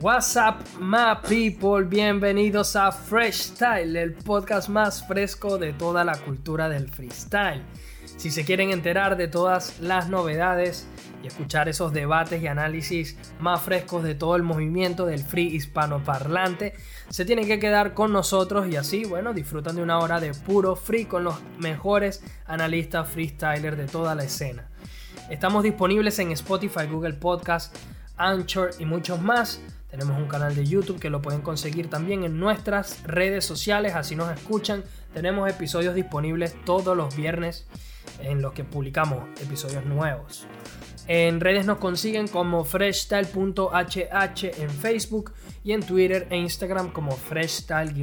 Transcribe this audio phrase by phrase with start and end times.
[0.00, 1.84] What's up, my people?
[1.84, 7.62] Bienvenidos a Fresh Style, el podcast más fresco de toda la cultura del freestyle.
[8.16, 10.86] Si se quieren enterar de todas las novedades
[11.22, 16.74] y escuchar esos debates y análisis más frescos de todo el movimiento del free hispanoparlante,
[17.08, 20.74] se tienen que quedar con nosotros y así, bueno, disfrutan de una hora de puro
[20.76, 24.68] free con los mejores analistas freestylers de toda la escena.
[25.30, 27.74] Estamos disponibles en Spotify, Google Podcast,
[28.16, 29.60] Anchor y muchos más.
[29.94, 34.16] Tenemos un canal de YouTube que lo pueden conseguir también en nuestras redes sociales, así
[34.16, 34.82] nos escuchan.
[35.12, 37.68] Tenemos episodios disponibles todos los viernes
[38.18, 40.48] en los que publicamos episodios nuevos.
[41.06, 47.94] En redes nos consiguen como freshstyle.hh en Facebook y en Twitter e Instagram como freshstyle-hh.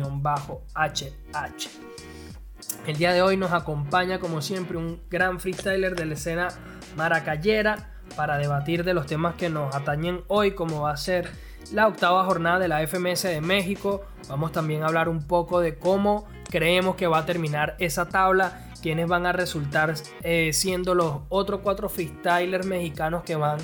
[2.87, 6.47] El día de hoy nos acompaña como siempre un gran freestyler de la escena
[6.95, 11.87] maracayera para debatir de los temas que nos atañen hoy como va a ser la
[11.87, 14.03] octava jornada de la FMS de México.
[14.27, 18.69] Vamos también a hablar un poco de cómo creemos que va a terminar esa tabla,
[18.81, 23.59] quiénes van a resultar eh, siendo los otros cuatro freestylers mexicanos que van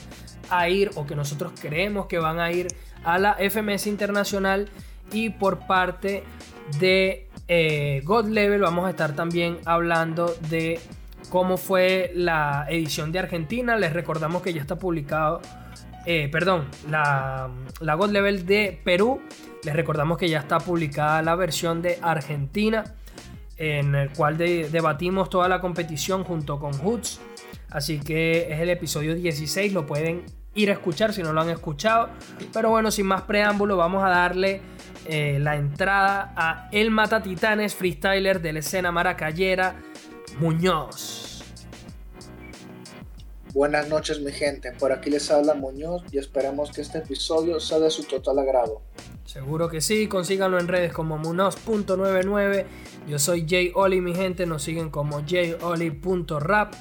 [0.50, 2.68] a ir o que nosotros creemos que van a ir
[3.04, 4.70] a la FMS Internacional
[5.12, 6.24] y por parte
[6.80, 10.80] de eh, God Level vamos a estar también hablando de
[11.30, 13.76] cómo fue la edición de Argentina.
[13.76, 15.42] Les recordamos que ya está publicado
[16.06, 19.22] eh, perdón, la, God Level de Perú.
[19.64, 22.96] Les recordamos que ya está publicada la versión de Argentina,
[23.58, 27.20] en el cual debatimos toda la competición junto con Hoods.
[27.70, 30.24] Así que es el episodio 16, lo pueden
[30.56, 32.10] ir a escuchar si no lo han escuchado.
[32.54, 34.62] Pero bueno, sin más preámbulo, vamos a darle
[35.06, 39.76] eh, la entrada a El Mata Titanes, freestyler de la escena maracayera,
[40.40, 41.37] Muñoz.
[43.58, 47.80] Buenas noches mi gente, por aquí les habla Muñoz y esperamos que este episodio sea
[47.80, 48.84] de su total agrado.
[49.26, 52.66] Seguro que sí, consíganlo en redes como munoz.99.
[53.08, 56.74] Yo soy Jay Oli mi gente, nos siguen como joli.rap.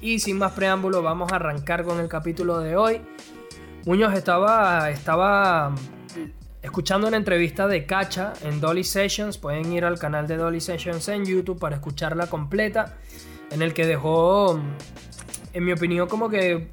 [0.00, 3.02] Y sin más preámbulo, vamos a arrancar con el capítulo de hoy.
[3.84, 5.74] Muñoz estaba, estaba
[6.62, 9.36] escuchando una entrevista de Cacha en Dolly Sessions.
[9.36, 12.96] Pueden ir al canal de Dolly Sessions en YouTube para escucharla completa.
[13.50, 14.58] En el que dejó
[15.56, 16.68] en mi opinión, como que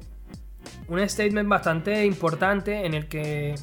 [0.88, 3.54] un statement bastante importante en el que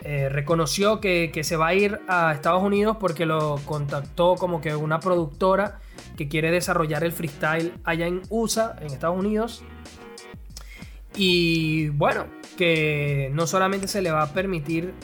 [0.00, 4.74] eh, reconoció que, se va a ir a Estados Unidos porque lo contactó como que
[4.74, 5.80] una productora
[6.16, 9.62] que quiere desarrollar el freestyle allá en USA, en Estados Unidos.
[11.14, 12.24] Y bueno,
[12.56, 14.94] que no solamente se le va a permitir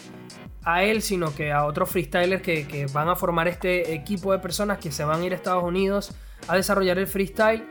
[0.65, 4.39] a él, sino que a otros freestylers que, que van a formar este equipo de
[4.39, 6.15] personas que se van a ir a Estados Unidos
[6.49, 7.69] a desarrollar el freestyle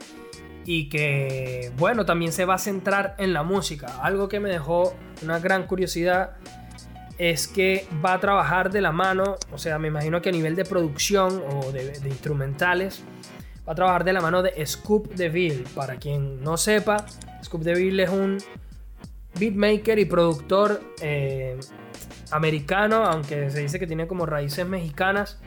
[0.66, 4.02] y que, bueno, también se va a centrar en la música.
[4.02, 6.38] Algo que me dejó una gran curiosidad
[7.18, 10.56] es que va a trabajar de la mano, o sea, me imagino que a nivel
[10.56, 13.04] de producción o de, instrumentales,
[13.68, 15.66] va a trabajar de la mano de Scoop DeVille.
[15.76, 17.06] Para quien no sepa,
[17.44, 18.38] Scoop DeVille es un
[19.38, 21.60] beatmaker y productor eh,
[22.32, 25.40] americano, aunque se dice que tiene como raíces mexicanas.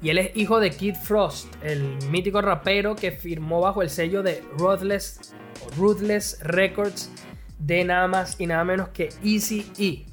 [0.00, 4.22] Y él es hijo de Kid Frost, el mítico rapero que firmó bajo el sello
[4.22, 5.34] de Ruthless,
[5.76, 7.10] Ruthless Records
[7.58, 10.06] de nada más y nada menos que Easy E.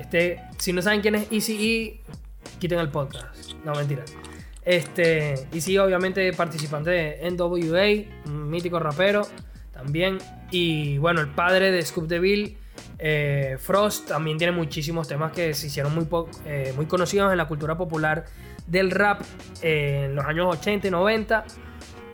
[0.00, 2.00] Este, si no saben quién es Easy E,
[2.58, 3.52] quiten el podcast.
[3.64, 4.04] No, mentira.
[4.64, 9.28] Este, Easy obviamente participante de NWA, un mítico rapero
[9.72, 10.18] también.
[10.50, 12.56] Y bueno, el padre de Scoop DeVille,
[12.98, 16.06] eh, Frost, también tiene muchísimos temas que se hicieron muy,
[16.46, 18.24] eh, muy conocidos en la cultura popular
[18.66, 19.22] del rap
[19.62, 21.44] en los años 80 y 90.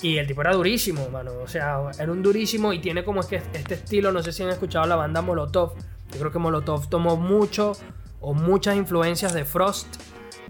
[0.03, 1.33] Y el tipo era durísimo, mano.
[1.43, 4.12] O sea, era un durísimo y tiene como es que este estilo.
[4.12, 5.75] No sé si han escuchado la banda Molotov.
[6.12, 7.72] Yo creo que Molotov tomó mucho
[8.21, 9.97] o muchas influencias de Frost.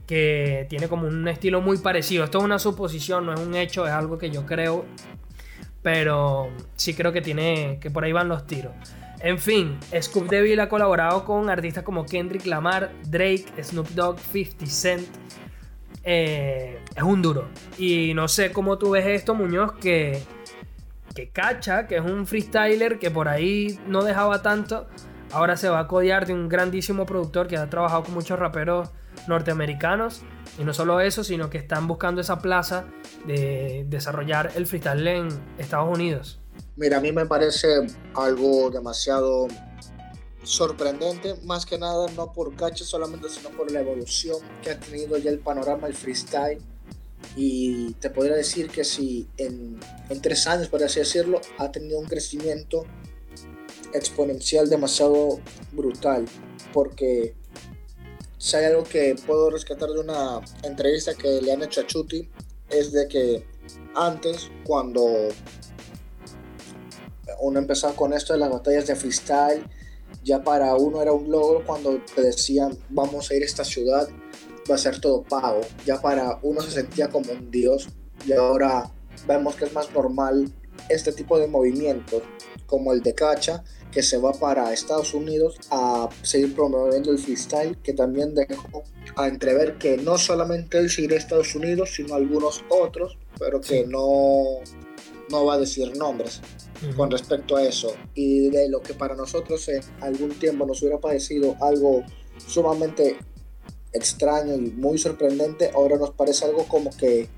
[0.07, 2.25] Que tiene como un estilo muy parecido.
[2.25, 4.85] Esto es una suposición, no es un hecho, es algo que yo creo.
[5.83, 7.79] Pero sí creo que tiene.
[7.81, 8.73] que por ahí van los tiros.
[9.21, 14.67] En fin, Scoop Devil ha colaborado con artistas como Kendrick Lamar, Drake, Snoop Dogg, 50
[14.67, 15.07] Cent
[16.05, 17.49] eh, es un duro.
[17.79, 20.23] Y no sé cómo tú ves esto, Muñoz, que,
[21.15, 24.87] que cacha, que es un freestyler que por ahí no dejaba tanto.
[25.33, 28.91] Ahora se va a codear de un grandísimo productor que ha trabajado con muchos raperos
[29.29, 30.23] norteamericanos.
[30.59, 32.85] Y no solo eso, sino que están buscando esa plaza
[33.27, 36.41] de desarrollar el freestyle en Estados Unidos.
[36.77, 39.49] Mira, a mí me parece algo demasiado
[40.43, 45.19] sorprendente, más que nada no por cacho solamente, sino por la evolución que ha tenido
[45.19, 46.59] ya el panorama del freestyle.
[47.37, 49.79] Y te podría decir que si en,
[50.09, 52.85] en tres años, por así decirlo, ha tenido un crecimiento
[53.93, 55.41] exponencial demasiado
[55.73, 56.27] brutal.
[56.73, 57.35] Porque
[58.39, 62.29] si hay algo que puedo rescatar de una entrevista que le han hecho a Chuti,
[62.71, 63.47] es de que
[63.95, 65.29] antes, cuando
[67.41, 69.65] uno empezaba con esto de las batallas de freestyle,
[70.23, 74.09] ya para uno era un logro cuando te decían vamos a ir a esta ciudad,
[74.71, 75.61] va a ser todo pago.
[75.87, 77.89] Ya para uno se sentía como un dios
[78.27, 78.91] y ahora
[79.27, 80.51] vemos que es más normal
[80.89, 82.23] este tipo de movimientos
[82.67, 87.77] como el de Cacha que se va para Estados Unidos a seguir promoviendo el freestyle
[87.83, 88.85] que también dejó
[89.17, 93.85] a entrever que no solamente él seguirá a Estados Unidos sino algunos otros pero que
[93.87, 94.61] no
[95.31, 96.41] no va a decir nombres
[96.97, 100.99] con respecto a eso y de lo que para nosotros en algún tiempo nos hubiera
[100.99, 102.03] parecido algo
[102.47, 103.17] sumamente
[103.93, 107.29] extraño y muy sorprendente ahora nos parece algo como que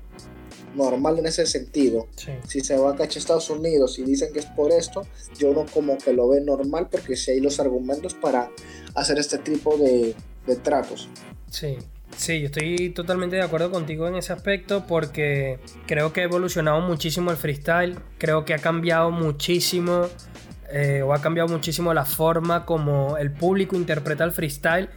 [0.75, 2.07] normal en ese sentido.
[2.47, 5.05] Si se va a cachar Estados Unidos y dicen que es por esto,
[5.37, 8.49] yo no como que lo ve normal porque si hay los argumentos para
[8.95, 10.15] hacer este tipo de,
[10.47, 11.09] de tratos.
[11.49, 11.77] Sí,
[12.15, 16.79] Sí, yo estoy totalmente de acuerdo contigo en ese aspecto porque creo que ha evolucionado
[16.81, 20.07] muchísimo el freestyle, creo que ha cambiado muchísimo
[20.71, 24.89] eh, o ha cambiado muchísimo la forma como el público interpreta el freestyle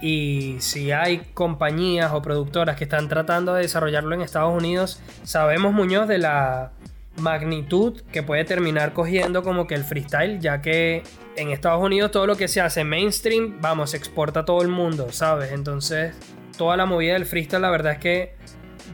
[0.00, 5.72] y si hay compañías o productoras que están tratando de desarrollarlo en Estados Unidos, sabemos
[5.72, 6.72] Muñoz de la
[7.16, 11.02] magnitud que puede terminar cogiendo como que el freestyle, ya que
[11.36, 14.68] en Estados Unidos todo lo que se hace mainstream, vamos, se exporta a todo el
[14.68, 15.52] mundo, ¿sabes?
[15.52, 16.14] Entonces,
[16.56, 18.34] toda la movida del freestyle, la verdad es que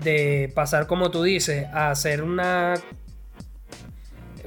[0.03, 2.75] de pasar, como tú dices, a hacer una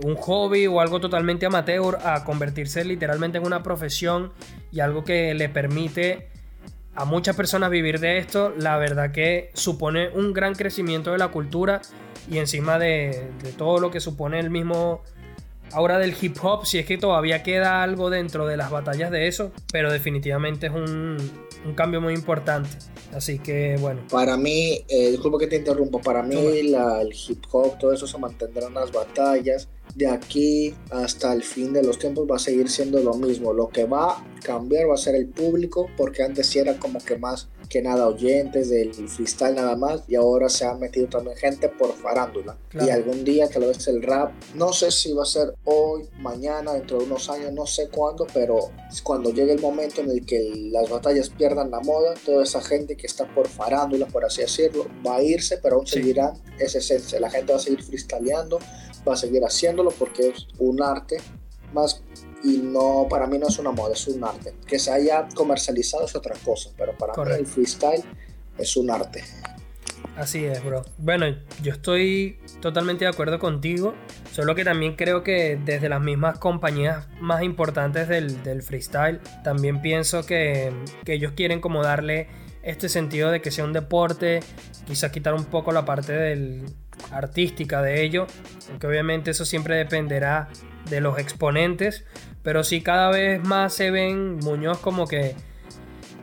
[0.03, 4.33] un hobby o algo totalmente amateur a convertirse literalmente en una profesión
[4.71, 6.29] y algo que le permite
[6.95, 11.29] a muchas personas vivir de esto, la verdad que supone un gran crecimiento de la
[11.29, 11.81] cultura
[12.29, 15.01] y encima de, todo lo que supone el mismo
[15.71, 19.27] ahora del hip hop, si es que todavía queda algo dentro de las batallas de
[19.27, 21.17] eso, pero definitivamente es un,
[21.73, 22.69] cambio muy importante.
[23.13, 24.01] Así que bueno.
[24.09, 26.75] Para mí, eh, disculpa que te interrumpo, para mí el
[27.13, 31.83] hip hop, todo eso se mantendrá en las batallas de aquí hasta el fin de
[31.83, 33.53] los tiempos va a seguir siendo lo mismo.
[33.53, 36.99] Lo que va a cambiar va a ser el público, porque antes sí era como
[36.99, 41.35] que más que nada oyentes del freestyle nada más, y ahora se ha metido también
[41.35, 42.55] gente por farándula.
[42.71, 46.73] Y algún día tal vez el rap, no sé si va a ser hoy, mañana,
[46.73, 48.69] dentro de unos años, no sé cuándo, pero
[49.01, 52.95] cuando llegue el momento en el que las batallas pierdan la moda, toda esa gente
[52.95, 57.19] que está por farándula, por así decirlo, va a irse, pero aún seguirán esa esencia.
[57.19, 58.59] La gente va a seguir freestyleando,
[59.07, 61.17] va a seguir haciéndolo porque es un arte
[61.73, 62.03] más
[62.43, 64.53] y no para mí no es una moda, es un arte.
[64.67, 68.03] Que se haya comercializado es otra cosa, pero para mí el freestyle
[68.57, 69.23] es un arte.
[70.17, 70.83] Así es, bro.
[70.97, 71.25] Bueno,
[71.63, 73.95] yo estoy totalmente de acuerdo contigo,
[74.31, 79.81] solo que también creo que desde las mismas compañías más importantes del, del freestyle, también
[79.81, 80.71] pienso que,
[81.03, 82.27] que ellos quieren como darle
[82.61, 84.41] este sentido de que sea un deporte,
[84.85, 86.65] quizás quitar un poco la parte del,
[87.11, 88.27] artística de ello,
[88.69, 90.49] aunque obviamente eso siempre dependerá
[90.89, 92.05] de los exponentes,
[92.43, 95.35] pero sí cada vez más se ven Muñoz como que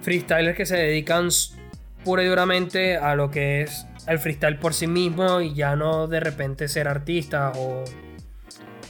[0.02, 1.28] freestylers que se dedican
[2.04, 6.06] pura y duramente a lo que es el freestyle por sí mismo y ya no
[6.06, 7.84] de repente ser artista o,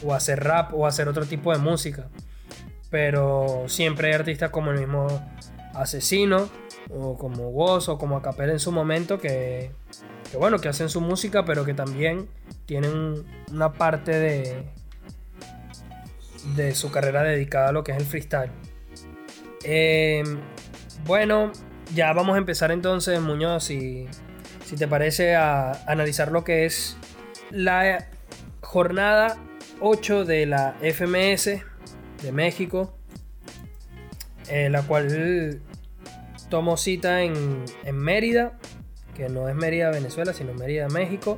[0.04, 2.08] o hacer rap o hacer otro tipo de música.
[2.90, 5.06] Pero siempre hay artistas como el mismo
[5.74, 6.48] Asesino
[6.90, 9.70] o como Woz o como Acapella en su momento que
[10.30, 12.28] que bueno, que hacen su música, pero que también
[12.66, 14.64] tienen una parte de,
[16.56, 18.50] de su carrera dedicada a lo que es el freestyle.
[19.62, 20.40] Em,
[21.04, 21.52] bueno,
[21.94, 24.06] ya vamos a empezar entonces, Muñoz, si,
[24.64, 26.96] si te parece, a analizar lo que es
[27.50, 28.08] la
[28.60, 29.36] jornada
[29.80, 31.62] 8 de la FMS
[32.22, 32.96] de México,
[34.48, 35.60] eh, la cual
[36.48, 38.58] tomó cita en, en Mérida
[39.20, 41.36] que no es Mérida, Venezuela, sino Mérida, México,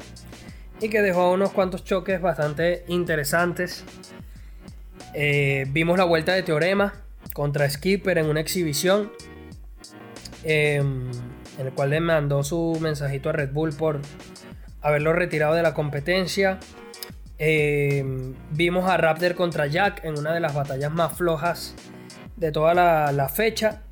[0.81, 3.85] y que dejó unos cuantos choques bastante interesantes.
[5.15, 6.95] Eh, vimos la vuelta de Teorema
[7.35, 9.13] contra Skipper en una exhibición,
[10.43, 11.11] em,
[11.59, 14.01] en el cual le mandó su mensajito a Red Bull por
[14.81, 16.59] haberlo retirado de la competencia.
[17.39, 21.75] Em, vimos a Raptor contra Jack en una de las batallas más flojas
[22.37, 23.83] de toda la, la fecha.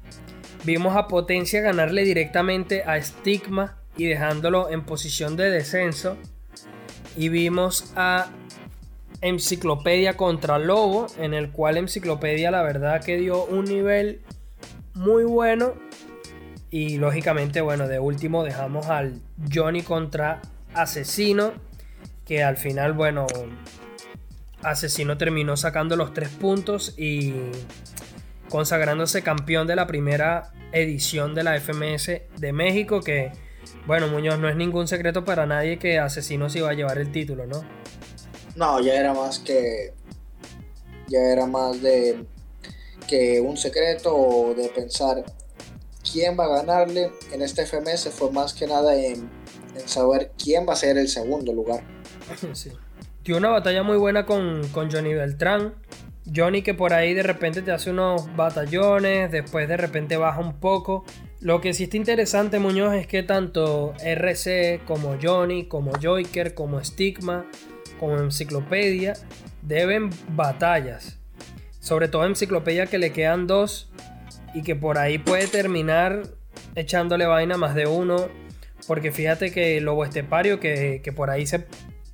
[0.64, 6.16] Vimos a Potencia ganarle directamente a Stigma y dejándolo en posición de descenso.
[7.16, 8.30] Y vimos a
[9.20, 14.22] Enciclopedia contra Lobo, en el cual Enciclopedia la verdad que dio un nivel
[14.94, 15.74] muy bueno.
[16.70, 19.20] Y lógicamente, bueno, de último dejamos al
[19.52, 20.40] Johnny contra
[20.72, 21.52] Asesino,
[22.24, 23.26] que al final, bueno,
[24.62, 27.34] Asesino terminó sacando los tres puntos y
[28.48, 33.32] consagrándose campeón de la primera edición de la FMS de México que
[33.86, 37.10] bueno Muñoz no es ningún secreto para nadie que Asesino se iba a llevar el
[37.10, 37.64] título, ¿no?
[38.60, 39.94] No, ya era más que
[41.08, 42.26] ya era más de
[43.08, 45.24] que un secreto o de pensar
[46.12, 49.30] quién va a ganarle en este FMS fue más que nada en,
[49.86, 51.82] saber quién va a ser el segundo lugar.
[52.52, 52.70] Sí.
[53.24, 55.74] Dio una batalla muy buena con, con Johnny Beltrán.
[56.32, 60.60] Johnny que por ahí de repente te hace unos batallones, después de repente baja un
[60.60, 61.04] poco.
[61.40, 66.84] Lo que sí está interesante, Muñoz, es que tanto RC como Johnny, como Joiker, como
[66.84, 67.46] Stigma,
[68.00, 69.12] como Enciclopedia,
[69.60, 71.18] deben batallas.
[71.78, 73.90] Sobre todo Enciclopedia que le quedan dos
[74.54, 76.22] y que por ahí puede terminar
[76.74, 78.28] echándole vaina más de uno.
[78.86, 81.66] Porque fíjate que Lobo Estepario, que, que por ahí se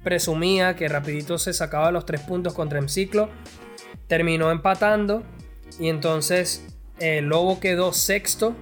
[0.03, 3.31] presumía que rapidito se sacaba los tres puntos contra Enciclo,
[4.09, 5.23] terminó empatando
[5.79, 6.67] y entonces
[6.99, 8.57] el Lobo quedó sexto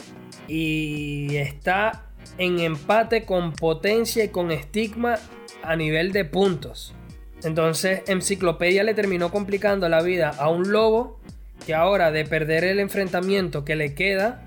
[0.47, 5.19] y está en empate con potencia y con estigma
[5.63, 6.95] a nivel de puntos.
[7.45, 11.21] Entonces Enciclopedia le terminó complicando la vida a un Lobo
[11.67, 14.47] que ahora de perder el enfrentamiento que le queda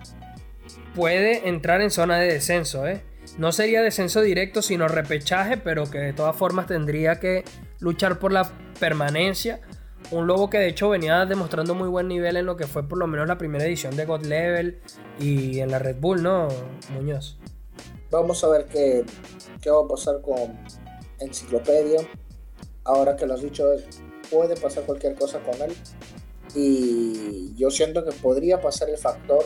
[0.96, 2.88] puede entrar en zona de descenso.
[2.88, 3.02] ¿eh?
[3.38, 7.44] No sería descenso directo sino repechaje, pero que de todas formas tendría que
[7.80, 9.62] luchar por la permanencia
[10.12, 12.98] un lobo que de hecho venía demostrando muy buen nivel en lo que fue por
[12.98, 14.80] lo menos la primera edición de God Level
[15.20, 16.48] y en la Red Bull, ¿no,
[16.94, 17.38] Muñoz?
[18.10, 19.04] Vamos a ver qué,
[19.62, 20.58] qué va a pasar con
[21.20, 22.00] Enciclopedia.
[22.88, 23.70] Ahora que lo has dicho,
[24.32, 25.76] puede pasar cualquier cosa con él.
[26.56, 29.44] Y yo siento que podría pasar el factor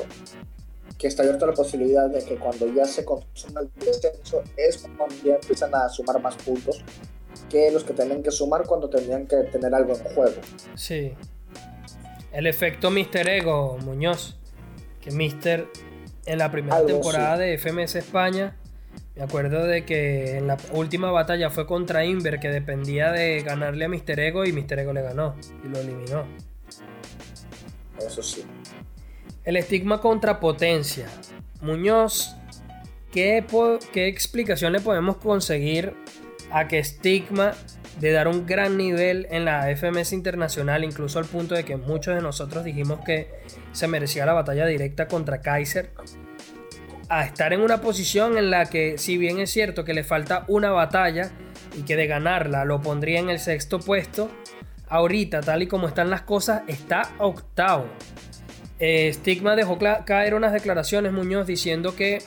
[0.97, 5.15] que está abierto la posibilidad de que cuando ya se consuma el descenso es cuando
[5.25, 6.83] ya empiezan a sumar más puntos
[7.49, 10.41] que los que tenían que sumar cuando tenían que tener algo en juego.
[10.75, 11.15] Sí.
[12.31, 13.27] El efecto Mr.
[13.27, 14.37] Ego, Muñoz.
[15.01, 15.67] Que Mr.
[16.27, 18.55] en la primera temporada de FMS España,
[19.21, 23.85] me acuerdo de que en la última batalla fue contra Inver, que dependía de ganarle
[23.85, 24.19] a Mr.
[24.19, 24.79] Ego y Mr.
[24.79, 26.25] Ego le ganó y lo eliminó.
[28.03, 28.43] Eso sí.
[29.43, 31.07] El estigma contra potencia.
[31.61, 32.35] Muñoz,
[33.11, 33.45] ¿qué,
[33.93, 35.93] ¿qué explicación le podemos conseguir
[36.49, 37.53] a que Stigma
[37.99, 42.15] de dar un gran nivel en la FMS internacional, incluso al punto de que muchos
[42.15, 43.29] de nosotros dijimos que
[43.71, 45.91] se merecía la batalla directa contra Kaiser,
[47.11, 50.45] a estar en una posición en la que, si bien es cierto que le falta
[50.47, 51.29] una batalla
[51.77, 54.31] y que de ganarla lo pondría en el sexto puesto,
[54.87, 57.87] ahorita, tal y como están las cosas, está octavo.
[58.79, 62.19] Eh, Stigma dejó caer unas declaraciones, Muñoz, diciendo que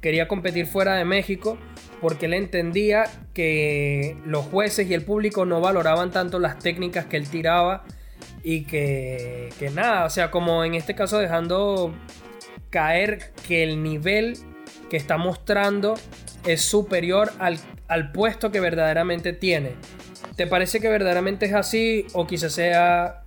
[0.00, 1.56] quería competir fuera de México
[2.00, 7.16] porque él entendía que los jueces y el público no valoraban tanto las técnicas que
[7.16, 7.84] él tiraba
[8.42, 11.94] y que, que nada, o sea, como en este caso dejando
[12.72, 14.36] caer que el nivel
[14.90, 15.94] que está mostrando
[16.44, 19.74] es superior al, al puesto que verdaderamente tiene.
[20.34, 23.22] ¿Te parece que verdaderamente es así o quizás sea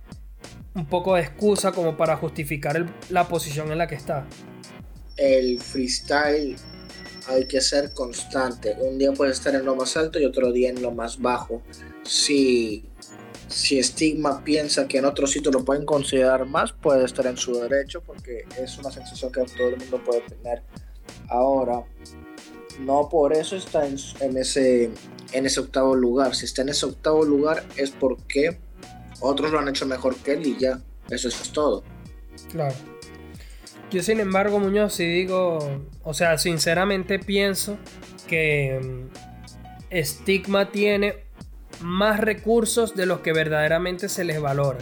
[0.74, 4.26] un poco de excusa como para justificar la posición en la que está?
[5.16, 6.56] El freestyle
[7.28, 8.76] hay que ser constante.
[8.80, 11.62] Un día puede estar en lo más alto y otro día en lo más bajo.
[12.02, 12.84] Si,
[13.48, 17.54] si Stigma piensa que en otro sitio lo pueden considerar más, puede estar en su
[17.54, 20.62] derecho porque es una sensación que todo el mundo puede tener.
[21.28, 21.84] Ahora,
[22.80, 24.90] no por eso está en, ese,
[25.32, 26.34] en ese octavo lugar.
[26.34, 28.58] Si está en ese octavo lugar es porque
[29.20, 30.80] otros lo han hecho mejor que él y ya.
[31.08, 31.84] Eso es todo.
[32.50, 32.74] Claro.
[33.90, 35.58] Yo sin embargo, Muñoz, si digo,
[36.02, 37.78] o sea, sinceramente pienso
[38.26, 41.25] que mm, Stigma tiene
[41.80, 44.78] más recursos de los que verdaderamente se les valora.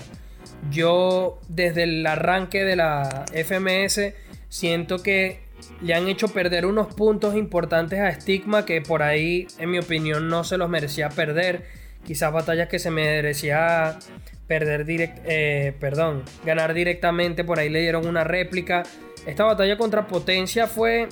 [0.70, 4.14] Yo desde el arranque de la FMS
[4.48, 5.44] siento que
[5.80, 10.28] le han hecho perder unos puntos importantes a Stigma que por ahí, en mi opinión,
[10.28, 11.64] no se los merecía perder.
[12.04, 13.98] Quizás batallas que se merecía
[14.46, 18.82] perder direct, eh, perdón, ganar directamente, por ahí le dieron una réplica.
[19.26, 21.08] Esta batalla contra Potencia fue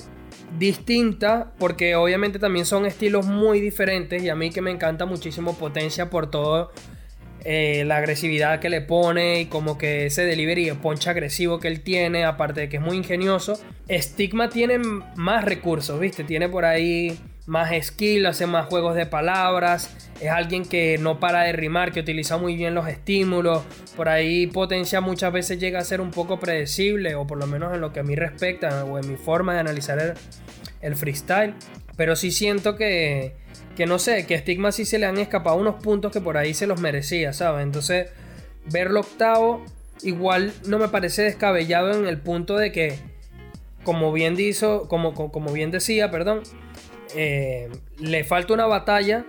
[0.57, 5.57] distinta porque obviamente también son estilos muy diferentes y a mí que me encanta muchísimo
[5.57, 6.71] Potencia por todo
[7.45, 11.67] eh, la agresividad que le pone y como que ese delivery de poncha agresivo que
[11.67, 13.59] él tiene, aparte de que es muy ingenioso.
[13.89, 14.79] Stigma tiene
[15.15, 16.23] más recursos, ¿viste?
[16.23, 19.89] Tiene por ahí más skill, hace más juegos de palabras,
[20.21, 23.63] es alguien que no para de rimar, que utiliza muy bien los estímulos,
[23.95, 27.73] por ahí potencia muchas veces llega a ser un poco predecible, o por lo menos
[27.73, 30.15] en lo que a mí respecta, o en mi forma de analizar
[30.81, 31.53] el, freestyle,
[31.97, 33.33] pero sí siento que,
[33.75, 36.37] que no sé, que a Stigma sí se le han escapado unos puntos que por
[36.37, 37.63] ahí se los merecía, ¿sabes?
[37.63, 38.09] Entonces,
[38.71, 39.65] verlo octavo
[40.01, 42.97] igual no me parece descabellado en el punto de que,
[43.83, 46.43] como bien, dijo, como, como bien decía, perdón,
[47.15, 49.25] eh, le falta una batalla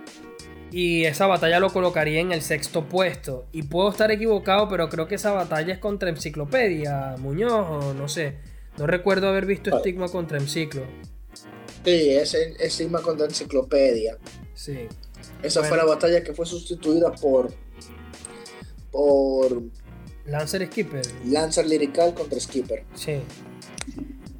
[0.71, 3.45] y esa batalla lo colocaría en el sexto puesto.
[3.51, 8.07] Y puedo estar equivocado, pero creo que esa batalla es contra Enciclopedia, Muñoz, o no
[8.07, 8.35] sé.
[8.77, 9.77] No recuerdo haber visto ah.
[9.77, 10.81] Estigma contra Enciclo.
[11.85, 14.17] Sí, es Estigma contra Enciclopedia.
[14.53, 14.87] Sí.
[15.41, 17.53] Esa fue la batalla que fue sustituida por.
[18.91, 19.61] por.
[20.25, 21.05] Lancer Skipper.
[21.25, 22.83] Lancer Lirical contra Skipper.
[22.95, 23.21] Sí.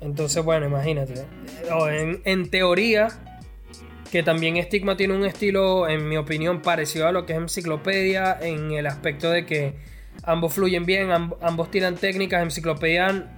[0.01, 1.25] Entonces, bueno, imagínate.
[1.91, 3.24] En, en teoría,
[4.11, 8.37] que también Stigma tiene un estilo, en mi opinión, parecido a lo que es Enciclopedia,
[8.39, 9.75] en el aspecto de que
[10.23, 12.43] ambos fluyen bien, ambos tiran técnicas.
[12.43, 13.35] Enciclopedia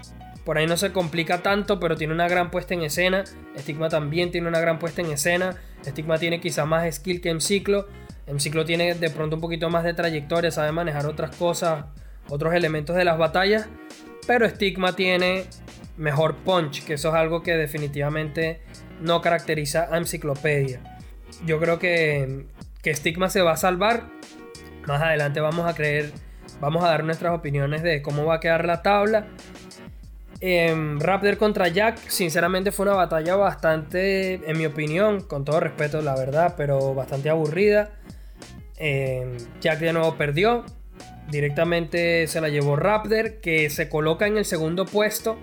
[0.48, 3.26] por ahí no se complica tanto, pero tiene una gran puesta en escena.
[3.58, 5.58] Stigma también tiene una gran puesta en escena.
[5.84, 7.88] Stigma tiene quizá más skill que Enciclo.
[8.28, 11.86] Enciclo tiene de pronto un poquito más de trayectoria, sabe manejar otras cosas,
[12.30, 13.68] otros elementos de las batallas.
[14.26, 15.46] Pero Stigma tiene
[15.98, 18.62] mejor punch, que eso es algo que definitivamente
[19.02, 20.80] no caracteriza a Enciclopedia.
[21.46, 22.46] Yo creo que,
[22.82, 24.04] que Stigma se va a salvar.
[24.86, 26.12] Más adelante vamos a creer,
[26.62, 29.28] vamos a dar nuestras opiniones de cómo va a quedar la tabla.
[30.40, 36.02] Eh, Raptor contra Jack, sinceramente fue una batalla bastante, en mi opinión, con todo respeto,
[36.02, 37.92] la verdad, pero bastante aburrida.
[38.78, 40.64] Em, Jack de nuevo perdió.
[41.30, 45.38] Directamente se la llevó Raptor, que se coloca en el segundo puesto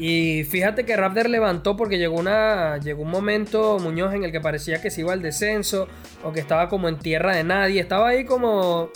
[0.00, 4.40] y fíjate que Raptor levantó porque llegó, una, llegó un momento, Muñoz, en el que
[4.40, 5.88] parecía que se iba al descenso
[6.24, 7.82] o que estaba como en tierra de nadie.
[7.82, 8.88] Estaba ahí como...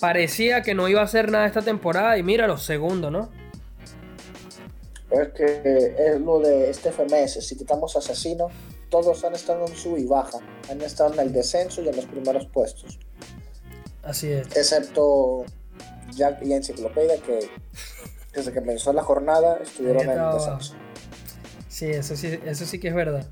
[0.00, 3.28] Parecía que no iba a hacer nada esta temporada y mira los segundos, ¿no?
[5.10, 7.46] Es que es lo de este FMS.
[7.46, 8.50] Si quitamos asesinos,
[8.88, 10.38] todos han estado en sub y baja.
[10.70, 12.98] Han estado en el descenso y en los primeros puestos.
[14.02, 14.46] Así es.
[14.56, 15.44] Excepto
[16.12, 17.40] Jack y Enciclopedia que
[18.34, 20.74] desde que empezó la jornada estuvieron en descenso.
[21.68, 23.26] Sí eso, sí, eso sí que es verdad.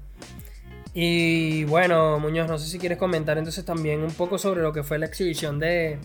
[0.95, 4.83] Y bueno, Muñoz, no sé si quieres comentar entonces también un poco sobre lo que
[4.83, 5.99] fue la exhibición de,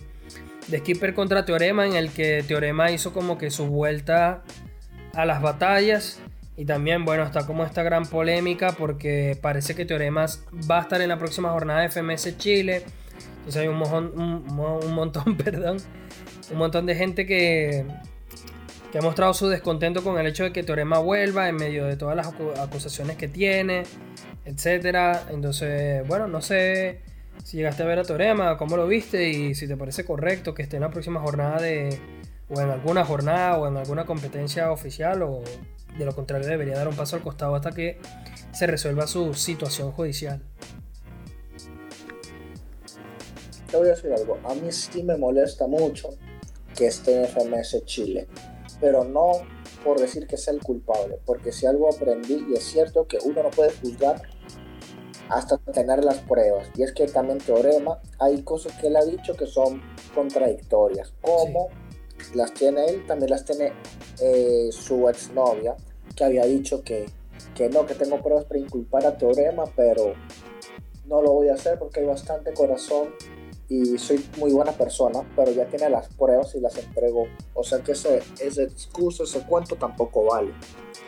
[0.67, 4.43] de Skipper contra Teorema, en el que Teorema hizo como que su vuelta
[5.13, 6.19] a las batallas.
[6.55, 11.01] Y también, bueno, está como esta gran polémica porque parece que Teoremas va a estar
[11.01, 12.83] en la próxima jornada de FMS Chile.
[13.37, 15.77] Entonces hay un, un, un montón, perdón,
[16.51, 17.85] un montón de gente que,
[18.93, 21.97] que ha mostrado su descontento con el hecho de que Teorema vuelva en medio de
[21.97, 22.27] todas las
[22.59, 23.85] acusaciones que tiene,
[24.45, 25.29] etcétera.
[25.31, 27.01] Entonces, bueno, no sé
[27.43, 30.61] si llegaste a ver a Teorema, cómo lo viste y si te parece correcto que
[30.61, 31.99] esté en la próxima jornada de
[32.49, 35.41] o en alguna jornada o en alguna competencia oficial o
[35.97, 37.97] de lo contrario debería dar un paso al costado hasta que
[38.51, 40.39] se resuelva su situación judicial.
[43.71, 46.09] Te voy a decir algo, a mí sí me molesta mucho
[46.77, 48.27] que esté en FMS Chile
[48.83, 49.31] pero no
[49.81, 53.41] por decir que sea el culpable, porque si algo aprendí, y es cierto que uno
[53.41, 54.21] no puede juzgar
[55.29, 59.37] hasta tener las pruebas, y es que también Teorema, hay cosas que él ha dicho
[59.37, 59.81] que son
[60.13, 61.69] contradictorias, como
[62.35, 63.71] las tiene él, también las tiene
[64.19, 65.77] eh, su exnovia,
[66.13, 67.05] que había dicho que,
[67.55, 70.13] que no, que tengo pruebas para inculpar a Teorema, pero
[71.05, 73.15] no lo voy a hacer porque hay bastante corazón
[73.73, 77.25] y soy muy buena persona, pero ya tiene las pruebas y las entrego.
[77.55, 80.53] O sea que ese, ese discurso, ese cuento tampoco vale.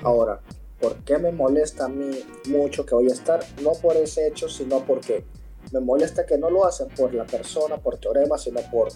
[0.02, 0.40] Ahora,
[0.80, 3.40] ¿por qué me molesta a mí mucho que voy a estar?
[3.62, 5.24] No por ese hecho, sino porque
[5.72, 8.90] me molesta que no lo hacen por la persona, por teorema, sino por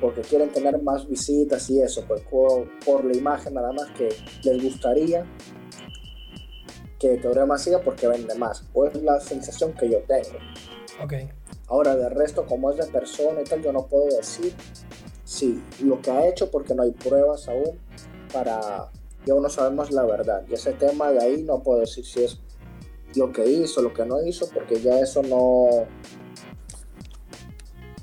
[0.00, 4.08] porque quieren tener más visitas y eso, pues por, la imagen nada más que
[4.44, 5.26] les gustaría
[6.98, 8.64] que Teorema siga porque vende más.
[8.72, 10.38] O es la sensación que yo tengo.
[11.02, 11.14] Ok.
[11.72, 14.52] Ahora, de resto, como es de persona y tal, yo no puedo decir
[15.24, 17.78] si lo que ha hecho porque no hay pruebas aún
[18.30, 18.90] para
[19.24, 20.44] ya no sabemos la verdad.
[20.50, 22.38] Y ese tema de ahí no puedo decir si es
[23.14, 25.86] lo que hizo, lo que no hizo, porque ya eso no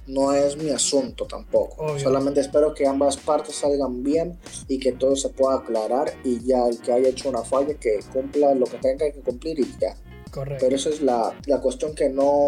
[0.07, 1.99] no es mi asunto tampoco.
[1.99, 6.67] Solamente espero que ambas partes salgan bien y que todo se pueda aclarar y ya
[6.67, 9.95] el que haya hecho una falla que cumpla lo que tenga que cumplir y ya.
[10.31, 10.65] Correcto.
[10.65, 12.47] Pero esa es la, la cuestión que no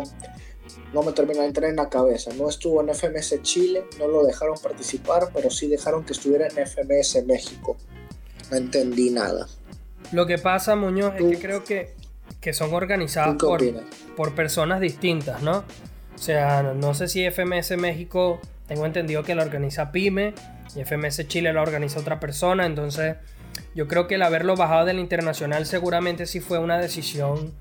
[0.94, 2.32] no me termina de entrar en la cabeza.
[2.38, 6.68] No estuvo en FMS Chile, no lo dejaron participar, pero sí dejaron que estuviera en
[6.68, 7.78] FMS México.
[8.50, 9.48] No entendí nada.
[10.12, 11.94] Lo que pasa, Muñoz, es que creo que
[12.42, 13.62] que son organizadas por,
[14.16, 15.64] por personas distintas, ¿no?
[16.16, 20.34] O sea, no sé si FMS México, tengo entendido que la organiza Pyme
[20.76, 23.16] y FMS Chile la organiza otra persona, entonces
[23.76, 27.54] yo creo que el haberlo bajado del internacional seguramente sí fue una decisión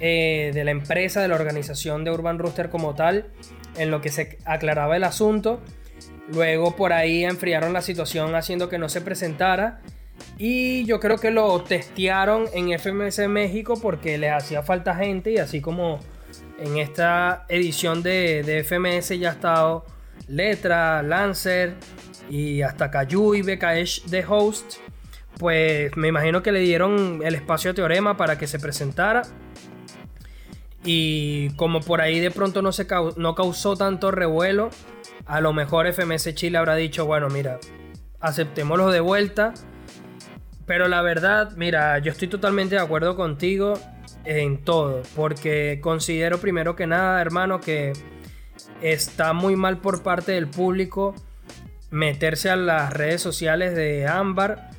[0.00, 3.26] eh, de la empresa, de la organización de Urban Rooster como tal,
[3.76, 5.60] en lo que se aclaraba el asunto.
[6.32, 9.80] Luego por ahí enfriaron la situación haciendo que no se presentara.
[10.36, 15.38] Y yo creo que lo testearon en FMS México porque les hacía falta gente y
[15.38, 16.00] así como
[16.58, 19.86] en esta edición de, de FMS ya estado
[20.28, 21.74] Letra, Lancer
[22.28, 24.74] y hasta Cayu y BKH de host,
[25.38, 29.22] pues me imagino que le dieron el espacio a Teorema para que se presentara.
[30.84, 32.86] Y como por ahí de pronto no, se
[33.16, 34.70] no causó tanto revuelo,
[35.26, 37.58] a lo mejor FMS Chile habrá dicho, bueno, mira,
[38.20, 39.54] aceptémoslo de vuelta.
[40.66, 43.74] Pero la verdad, mira, yo estoy totalmente de acuerdo contigo
[44.24, 45.02] en todo.
[45.16, 47.92] Porque considero primero que nada, hermano, que
[48.82, 51.14] está muy mal por parte del público
[51.90, 54.70] meterse a las redes sociales de Ámbar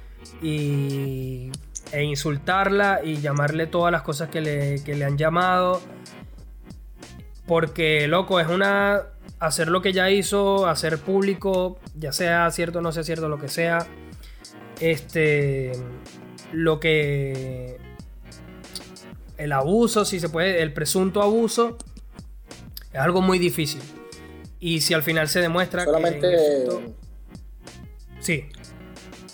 [0.41, 1.51] y
[1.91, 5.81] e insultarla y llamarle todas las cosas que le, han llamado.
[7.45, 9.03] Porque, loco, es una.
[9.39, 13.39] Hacer lo que ya hizo, hacer público, ya sea cierto o no sea cierto, lo
[13.39, 13.87] que sea.
[14.79, 15.71] Este.
[16.51, 17.77] Lo que.
[19.37, 21.77] El abuso, si se puede, el presunto abuso,
[22.91, 23.81] es algo muy difícil.
[24.59, 26.27] Y si al final se demuestra Solamente...
[28.19, 28.45] Sí.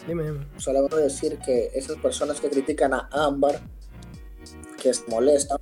[0.08, 3.60] Dime, Solo voy a decir que esas personas que critican a Ámbar,
[4.82, 5.58] que se molestan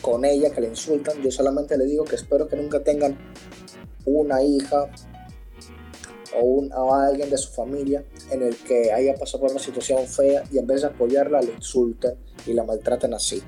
[0.00, 3.16] con ella, que le insultan, yo solamente le digo que espero que nunca tengan
[4.04, 4.88] una hija
[6.34, 10.42] o, un, alguien de su familia en el que haya pasado por una situación fea
[10.50, 12.14] y en vez de apoyarla le insulten
[12.46, 13.42] y la maltraten así.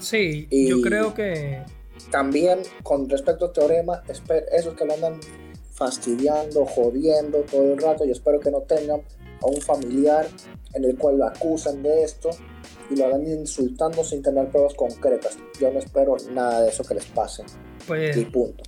[0.00, 1.62] Sí, yo creo que...
[2.10, 5.20] También con respecto a Teorema, esos que lo andan
[5.70, 9.02] fastidiando, jodiendo todo el rato, y espero que no tengan
[9.42, 10.26] a un familiar
[10.74, 12.30] en el cual lo acusan de esto
[12.90, 15.38] y lo hagan insultando sin tener pruebas concretas.
[15.60, 17.44] Yo no espero nada de eso que les pase.
[17.86, 18.62] Pues, y punto.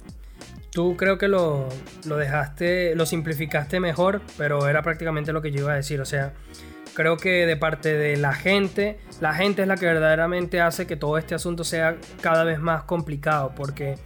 [0.71, 1.69] Tú creo que lo,
[2.05, 6.01] lo dejaste, lo simplificaste mejor, pero era prácticamente lo que yo iba a decir.
[6.01, 6.33] O sea,
[6.95, 10.97] creo que de parte de la gente, la gente es la que verdaderamente hace que
[10.97, 13.97] todo este asunto sea cada vez más complicado, porque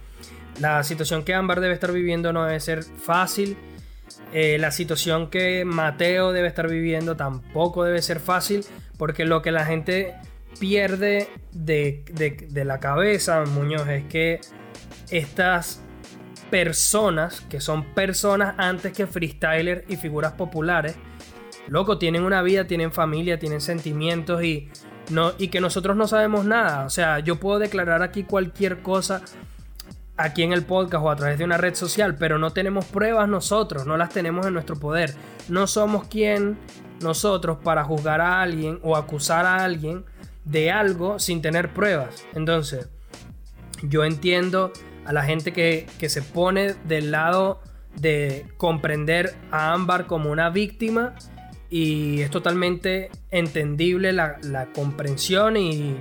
[0.59, 3.57] la situación que Ámbar debe estar viviendo no debe ser fácil
[4.31, 8.65] eh, la situación que Mateo debe estar viviendo tampoco debe ser fácil,
[8.97, 10.15] porque lo que la gente
[10.59, 12.03] pierde de,
[12.65, 14.41] la cabeza, Muñoz, es que
[15.09, 15.81] estas
[16.49, 20.95] personas, que son personas antes que freestylers y figuras populares,
[21.67, 24.69] loco, tienen una vida, tienen familia, tienen sentimientos y,
[25.09, 26.85] no, y que nosotros no sabemos nada.
[26.85, 29.21] O sea, yo puedo declarar aquí cualquier cosa
[30.19, 33.29] aquí en el podcast o a través de una red social, pero no tenemos pruebas
[33.29, 35.15] nosotros, no las tenemos en nuestro poder.
[35.47, 36.57] No somos quien
[37.01, 40.03] nosotros para juzgar a alguien o acusar a alguien
[40.43, 42.25] de algo sin tener pruebas.
[42.33, 42.89] Entonces,
[43.81, 44.73] yo entiendo
[45.05, 47.61] a la gente que, se pone del lado
[47.95, 51.15] de comprender a Ámbar como una víctima
[51.69, 55.97] y es totalmente entendible la, la comprensión y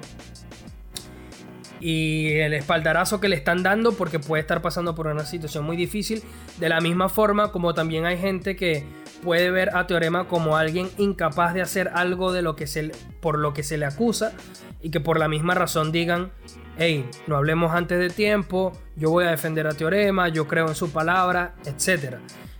[1.80, 5.76] y el espaldarazo que le están dando porque puede estar pasando por una situación muy
[5.76, 6.22] difícil.
[6.58, 8.84] De la misma forma como también hay gente que
[9.22, 13.38] puede ver a Teorema como alguien incapaz de hacer algo de lo que se, por
[13.38, 14.32] lo que se le acusa
[14.80, 16.30] y que por la misma razón digan,
[16.78, 20.74] hey, no hablemos antes de tiempo, yo voy a defender a Teorema, yo creo en
[20.74, 22.16] su palabra, etc.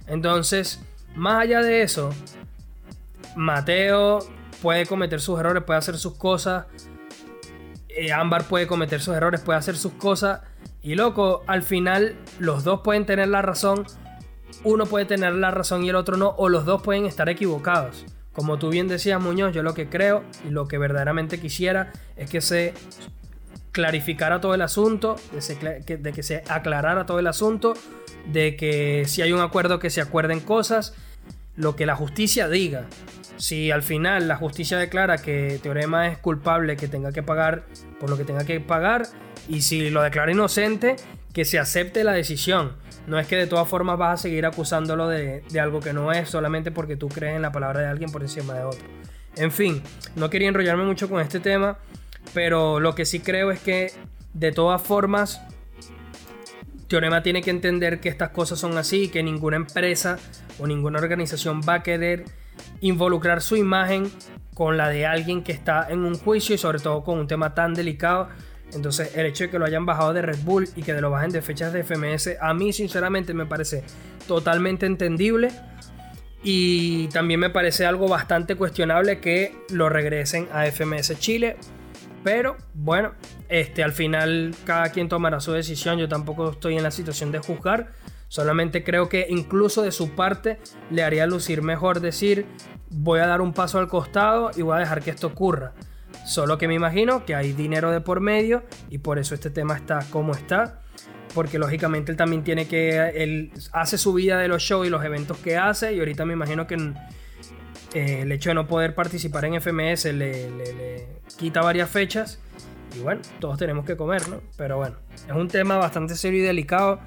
[0.06, 0.80] Entonces,
[1.14, 2.10] más allá de eso,
[3.36, 4.18] Mateo
[4.60, 6.66] puede cometer sus errores, puede hacer sus cosas,
[7.98, 10.40] eh, Ámbar puede cometer sus errores, puede hacer sus cosas.
[10.82, 13.86] Y loco, al final los dos pueden tener la razón.
[14.64, 16.34] Uno puede tener la razón y el otro no.
[16.38, 18.06] O los dos pueden estar equivocados.
[18.32, 22.30] Como tú bien decías, Muñoz, yo lo que creo y lo que verdaderamente quisiera es
[22.30, 22.72] que se
[23.72, 27.74] clarificara todo el asunto, de, que se aclarara todo el asunto,
[28.26, 30.94] de que si hay un acuerdo que se acuerden cosas,
[31.56, 32.86] lo que la justicia diga.
[33.38, 37.64] Si al final la justicia declara que Teorema es culpable, que tenga que pagar
[38.00, 39.06] por lo que tenga que pagar,
[39.48, 40.96] y si lo declara inocente,
[41.32, 42.72] que se acepte la decisión.
[43.06, 46.28] No es que de todas formas vas a seguir acusándolo de, algo que no es
[46.28, 48.84] solamente porque tú crees en la palabra de alguien por encima de otro.
[49.36, 49.80] En fin,
[50.16, 51.78] no quería enrollarme mucho con este tema,
[52.34, 53.92] pero lo que sí creo es que
[54.34, 55.40] de todas formas
[56.88, 60.18] Teorema tiene que entender que estas cosas son así que ninguna empresa
[60.58, 62.24] o ninguna organización va a querer
[62.80, 64.10] involucrar su imagen
[64.54, 67.54] con la de alguien que está en un juicio y sobre todo con un tema
[67.54, 68.28] tan delicado.
[68.72, 71.30] Entonces el hecho de que lo hayan bajado de Red Bull y que lo bajen
[71.30, 73.84] de fechas de FMS, a mí sinceramente me parece
[74.26, 75.50] totalmente entendible.
[76.42, 81.56] Y también me parece algo bastante cuestionable que lo regresen a FMS Chile.
[82.22, 83.12] Pero bueno,
[83.48, 85.98] este, al final cada quien tomará su decisión.
[85.98, 87.92] Yo tampoco estoy en la situación de juzgar.
[88.28, 90.58] Solamente creo que incluso de su parte
[90.90, 92.46] le haría lucir mejor decir
[92.90, 95.72] voy a dar un paso al costado y voy a dejar que esto ocurra.
[96.24, 99.76] Solo que me imagino que hay dinero de por medio y por eso este tema
[99.76, 100.80] está como está.
[101.34, 102.96] Porque lógicamente él también tiene que.
[103.14, 105.92] Él hace su vida de los shows y los eventos que hace.
[105.92, 106.74] Y ahorita me imagino que
[107.94, 112.40] eh, el hecho de no poder participar en FMS le, le quita varias fechas.
[112.96, 114.40] Y bueno, todos tenemos que comer, ¿no?
[114.56, 117.00] Pero bueno, es un tema bastante serio y delicado.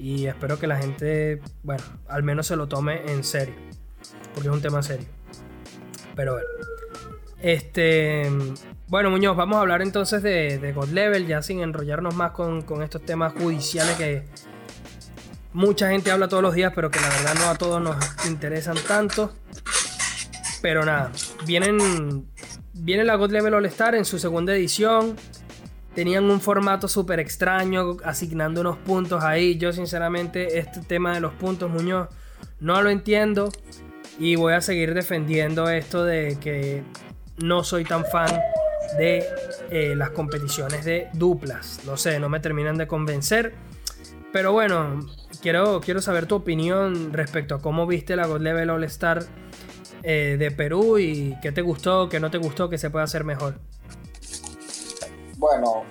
[0.00, 3.54] Y espero que la gente, bueno, al menos se lo tome en serio.
[4.34, 5.06] Porque es un tema serio.
[6.16, 6.48] Pero bueno.
[7.42, 8.30] Este.
[8.88, 13.04] Bueno, Muñoz, vamos a hablar entonces de, God Level, ya sin enrollarnos más con, estos
[13.04, 14.24] temas judiciales que
[15.52, 18.76] mucha gente habla todos los días, pero que la verdad no a todos nos interesan
[18.88, 19.34] tanto.
[20.62, 21.12] Pero nada,
[21.46, 22.26] vienen.
[22.72, 25.16] Viene la God Level All Star en su segunda edición
[25.94, 29.56] tenían un formato súper extraño, asignando unos puntos ahí.
[29.56, 32.08] Yo sinceramente este tema de los puntos, Muñoz,
[32.60, 33.50] no lo entiendo.
[34.18, 36.82] Y voy a seguir defendiendo esto de que
[37.38, 38.30] no soy tan fan
[38.98, 39.24] de
[39.70, 41.80] eh, las competiciones de duplas.
[41.86, 43.54] No sé, no me terminan de convencer.
[44.32, 45.00] Pero bueno,
[45.42, 49.24] quiero, quiero saber tu opinión respecto a cómo viste la God Level All Star
[50.02, 53.24] eh, de Perú y qué te gustó, qué no te gustó, qué se puede hacer
[53.24, 53.56] mejor.
[55.40, 55.84] Bueno,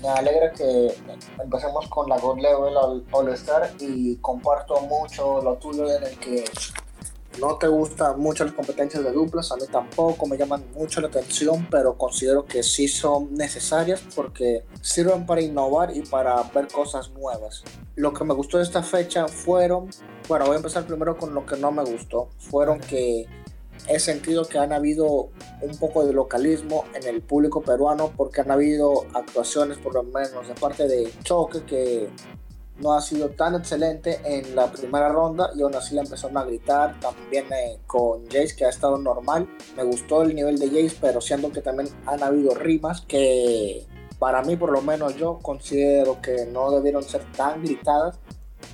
[0.00, 0.94] me alegra que
[1.42, 6.44] empecemos con la God Level All Star y comparto mucho lo tuyo en el que
[7.40, 11.08] no te gustan mucho las competencias de duplas, a mí tampoco me llaman mucho la
[11.08, 17.10] atención, pero considero que sí son necesarias porque sirven para innovar y para ver cosas
[17.10, 17.64] nuevas.
[17.96, 19.90] Lo que me gustó de esta fecha fueron,
[20.28, 23.26] bueno, voy a empezar primero con lo que no me gustó, fueron que
[23.88, 25.30] he sentido que han habido
[25.60, 30.48] un poco de localismo en el público peruano porque han habido actuaciones por lo menos
[30.48, 32.08] de parte de Choque que
[32.78, 36.44] no ha sido tan excelente en la primera ronda y aún así le empezaron a
[36.44, 36.98] gritar.
[37.00, 39.48] También eh, con Jace que ha estado normal.
[39.76, 43.86] Me gustó el nivel de Jace pero siendo que también han habido rimas que
[44.18, 48.18] para mí por lo menos yo considero que no debieron ser tan gritadas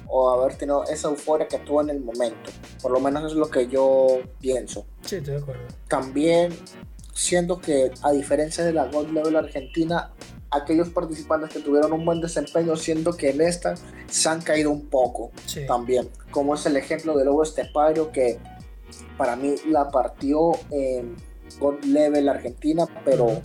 [0.09, 2.51] o haber tenido esa euforia que tuvo en el momento.
[2.81, 4.87] Por lo menos es lo que yo pienso.
[5.03, 5.63] Sí, estoy de acuerdo.
[5.89, 6.57] También
[7.13, 10.13] siento que a diferencia de la Gold Level Argentina,
[10.51, 13.75] aquellos participantes que tuvieron un buen desempeño, siento que en esta
[14.09, 15.31] se han caído un poco
[15.67, 16.09] también.
[16.31, 18.39] Como es el ejemplo de Lobo Estepario que
[19.17, 21.17] para mí la partió en
[21.59, 23.41] Gold Level Argentina, pero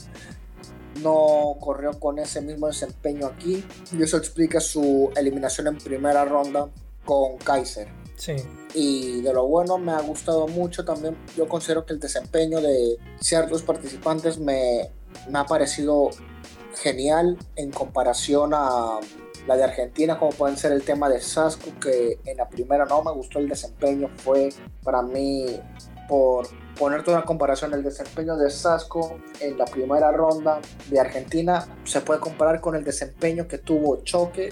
[1.02, 6.70] no corrió con ese mismo desempeño aquí y eso explica su eliminación en primera ronda
[7.06, 7.88] con Kaiser.
[8.16, 8.36] Sí.
[8.74, 11.18] Y de lo bueno me ha gustado mucho también.
[11.36, 14.92] Yo considero que el desempeño de ciertos participantes me,
[15.30, 16.10] me ha parecido
[16.76, 19.00] genial en comparación a
[19.48, 23.04] la de Argentina, como pueden ser el tema de Sasco, que en la primera no
[23.04, 24.50] me gustó el desempeño, fue
[24.84, 25.60] para mí
[26.08, 26.48] por
[26.78, 30.60] ponerte una comparación, el desempeño de Sasco en la primera ronda
[30.90, 34.52] de Argentina se puede comparar con el desempeño que tuvo Choque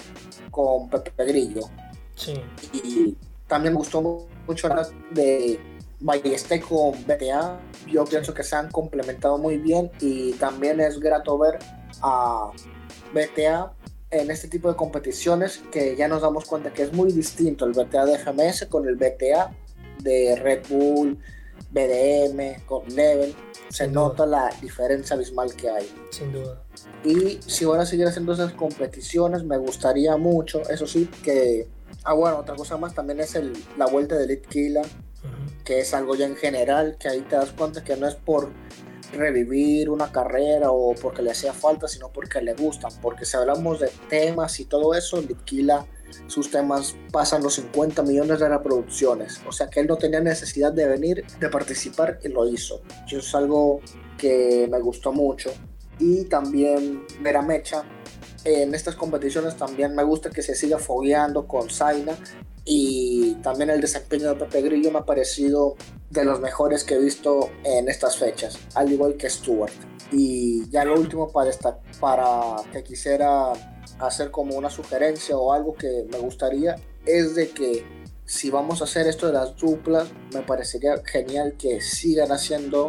[0.50, 1.62] con Pepe Grillo.
[2.14, 2.34] Sí.
[2.72, 5.60] Y también me gustó mucho la de
[6.00, 7.60] Ballester con BTA.
[7.86, 11.58] Yo pienso que se han complementado muy bien y también es grato ver
[12.02, 12.50] a
[13.12, 13.72] BTA
[14.10, 17.72] en este tipo de competiciones que ya nos damos cuenta que es muy distinto el
[17.72, 19.54] BTA de FMS con el BTA
[20.00, 21.18] de Red Bull,
[21.72, 23.34] BDM, con Level,
[23.68, 25.90] se nota la diferencia abismal que hay.
[26.10, 26.62] Sin duda.
[27.04, 31.68] Y si van a seguir haciendo esas competiciones, me gustaría mucho, eso sí, que...
[32.04, 34.82] Ah, bueno, otra cosa más también es el, la vuelta de Elite
[35.64, 38.50] que es algo ya en general, que ahí te das cuenta que no es por
[39.12, 42.90] revivir una carrera o porque le hacía falta, sino porque le gustan.
[43.00, 45.86] Porque si hablamos de temas y todo eso, Litquila
[46.26, 49.40] sus temas pasan los 50 millones de reproducciones.
[49.46, 52.82] O sea que él no tenía necesidad de venir, de participar y lo hizo.
[53.06, 53.80] Eso es algo
[54.18, 55.50] que me gustó mucho.
[55.98, 57.84] Y también ver a Mecha
[58.44, 62.16] en estas competiciones también me gusta que se siga fogueando con Zaina
[62.64, 65.76] y también el desempeño de Pepe Grillo me ha parecido
[66.10, 69.72] de los mejores que he visto en estas fechas, al igual que Stuart.
[70.12, 71.50] Y ya lo último para,
[72.00, 73.52] para que quisiera
[73.98, 76.76] hacer como una sugerencia o algo que me gustaría
[77.06, 77.84] es de que
[78.24, 82.88] si vamos a hacer esto de las duplas, me parecería genial que sigan haciendo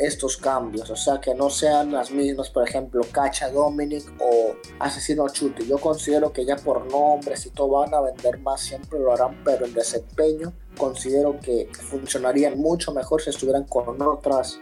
[0.00, 5.28] estos cambios, o sea, que no sean las mismas, por ejemplo, Cacha Dominic o Asesino
[5.28, 5.66] Chute.
[5.66, 9.44] Yo considero que ya por nombres y todo van a vender más, siempre lo harán,
[9.44, 14.58] pero el desempeño considero que funcionarían mucho mejor si estuvieran con otras,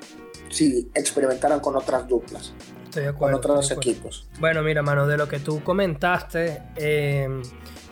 [0.50, 2.52] si experimentaran con otras duplas.
[2.98, 3.40] Estoy de acuerdo.
[3.40, 4.26] Con otros equipos.
[4.40, 7.28] Bueno, mira, mano, de lo que tú comentaste, eh,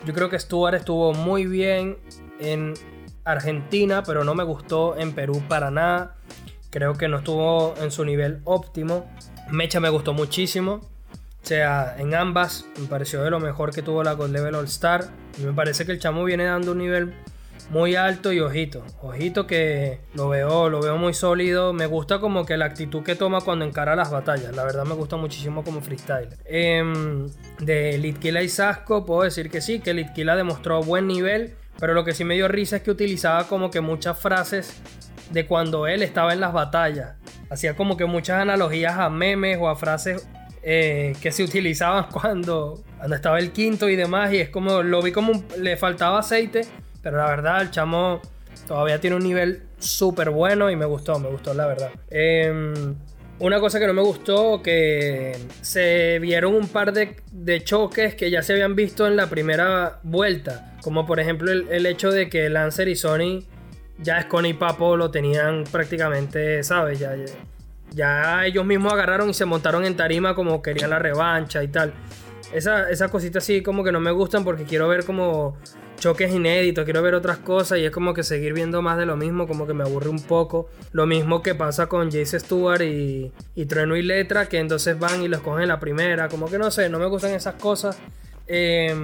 [0.05, 1.97] yo creo que Stuart estuvo muy bien
[2.39, 2.73] en
[3.23, 6.15] Argentina, pero no me gustó en Perú para nada.
[6.69, 9.09] Creo que no estuvo en su nivel óptimo.
[9.49, 10.81] Mecha me gustó muchísimo.
[11.41, 14.65] O sea, en ambas me pareció de lo mejor que tuvo la Gold Level All
[14.65, 15.05] Star.
[15.39, 17.13] Y me parece que el chamo viene dando un nivel
[17.69, 18.83] muy alto y ojito.
[19.01, 21.73] Ojito que lo veo, lo veo muy sólido.
[21.73, 24.55] Me gusta como que la actitud que toma cuando encara las batallas.
[24.55, 26.37] La verdad me gusta muchísimo como freestyler.
[26.45, 26.83] Eh,
[27.59, 31.55] de Litkila y Sasco puedo decir que sí, que Litkila demostró buen nivel.
[31.79, 34.81] Pero lo que sí me dio risa es que utilizaba como que muchas frases
[35.31, 37.15] de cuando él estaba en las batallas.
[37.49, 40.27] Hacía como que muchas analogías a memes o a frases
[40.63, 44.33] eh, que se utilizaban cuando, cuando estaba el quinto y demás.
[44.33, 46.61] Y es como, lo vi como le faltaba aceite,
[47.07, 48.19] pero la verdad el chamo
[48.67, 51.89] todavía tiene un nivel súper bueno y me gustó, me gustó la verdad.
[52.09, 52.95] Em,
[53.39, 58.43] una cosa que no me gustó, que se vieron un par de, choques que ya
[58.43, 60.75] se habían visto en la primera vuelta.
[60.81, 63.45] Como por ejemplo el, hecho de que Lancer y Sony
[63.99, 66.99] ya Scone y Papo lo tenían prácticamente, ¿sabes?
[66.99, 67.15] Ya,
[67.91, 71.93] ya, ellos mismos agarraron y se montaron en tarima como querían la revancha y tal.
[72.53, 75.55] Esas esa cositas así como que no me gustan porque quiero ver como
[75.99, 79.17] choques inéditos, quiero ver otras cosas y es como que seguir viendo más de lo
[79.17, 80.69] mismo, como que me aburre un poco.
[80.91, 85.21] Lo mismo que pasa con Jace Stewart y, y Trueno y Letra, que entonces van
[85.23, 87.97] y los cogen la primera, como que no sé, no me gustan esas cosas.
[88.47, 88.95] Eh,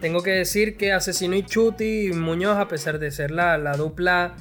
[0.00, 3.76] tengo que decir que Asesino y Chuti y Muñoz, a pesar de ser la, la
[3.76, 4.34] dupla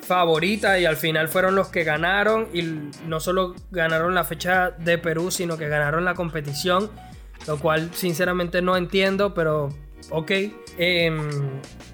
[0.00, 2.62] favorita y al final fueron los que ganaron y
[3.06, 6.90] no solo ganaron la fecha de Perú, sino que ganaron la competición,
[7.46, 9.70] lo cual sinceramente no entiendo, pero
[10.10, 10.30] ok.
[10.78, 11.10] Eh,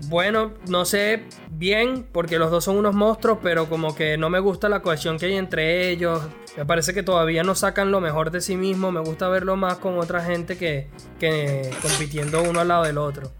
[0.08, 4.40] bueno, no sé bien, porque los dos son unos monstruos, pero como que no me
[4.40, 6.20] gusta la cohesión que hay entre ellos.
[6.56, 8.92] Me parece que todavía no sacan lo mejor de sí mismos.
[8.92, 13.32] Me gusta verlo más con otra gente que, que compitiendo uno al lado del otro.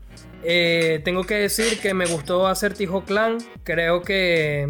[0.45, 3.39] Eh, tengo que decir que me gustó Acertijo Clan.
[3.65, 4.67] Creo que,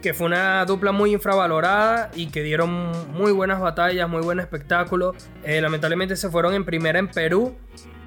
[0.00, 5.14] que fue una dupla muy infravalorada y que dieron muy buenas batallas, muy buen espectáculo.
[5.44, 7.56] Eh, lamentablemente se fueron en primera en Perú.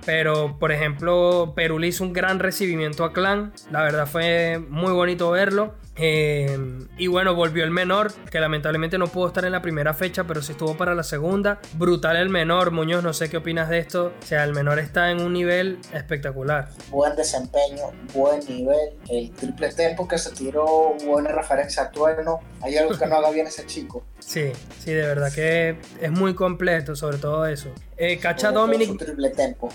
[0.05, 3.53] Pero, por ejemplo, Perú le hizo un gran recibimiento a Clan.
[3.71, 5.73] La verdad fue muy bonito verlo.
[5.97, 6.57] Eh,
[6.97, 10.41] y bueno, volvió el menor, que lamentablemente no pudo estar en la primera fecha, pero
[10.41, 11.59] sí estuvo para la segunda.
[11.73, 14.13] Brutal el menor, Muñoz, no sé qué opinas de esto.
[14.21, 16.69] O sea, el menor está en un nivel espectacular.
[16.89, 18.89] Buen desempeño, buen nivel.
[19.09, 22.41] El triple tempo que se tiró, buena referencia a Trueno.
[22.61, 24.03] Hay algo que no haga bien ese chico.
[24.25, 27.69] Sí, sí, de verdad que es muy completo, sobre todo eso.
[27.97, 28.97] Eh, Cacha Dominic.
[28.97, 29.69] triple tempo.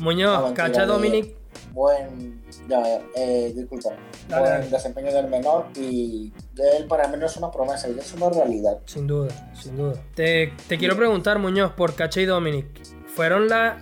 [0.00, 1.36] Muñoz, No, Cacha Dominic.
[1.72, 3.90] Buen, ya, eh, disculpa.
[4.28, 4.70] Dale, buen dale.
[4.70, 8.78] desempeño del menor y de él para mí no es una promesa, es una realidad.
[8.86, 9.94] Sin duda, sin duda.
[10.14, 12.66] Te, te quiero preguntar, Muñoz, por Cacha y Dominic.
[13.14, 13.78] ¿Fueron la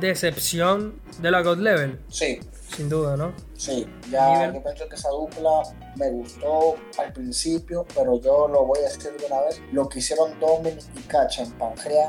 [0.00, 2.00] decepción de la God Level?
[2.08, 2.38] Sí,
[2.76, 3.32] Sin duda, ¿no?
[3.56, 4.54] Sí, ya Nivel.
[4.54, 5.62] yo pienso que esa dupla
[5.96, 9.60] me gustó al principio, pero yo lo voy a decir de una vez.
[9.72, 12.08] Lo que hicieron Dominic y Cacha en Pangea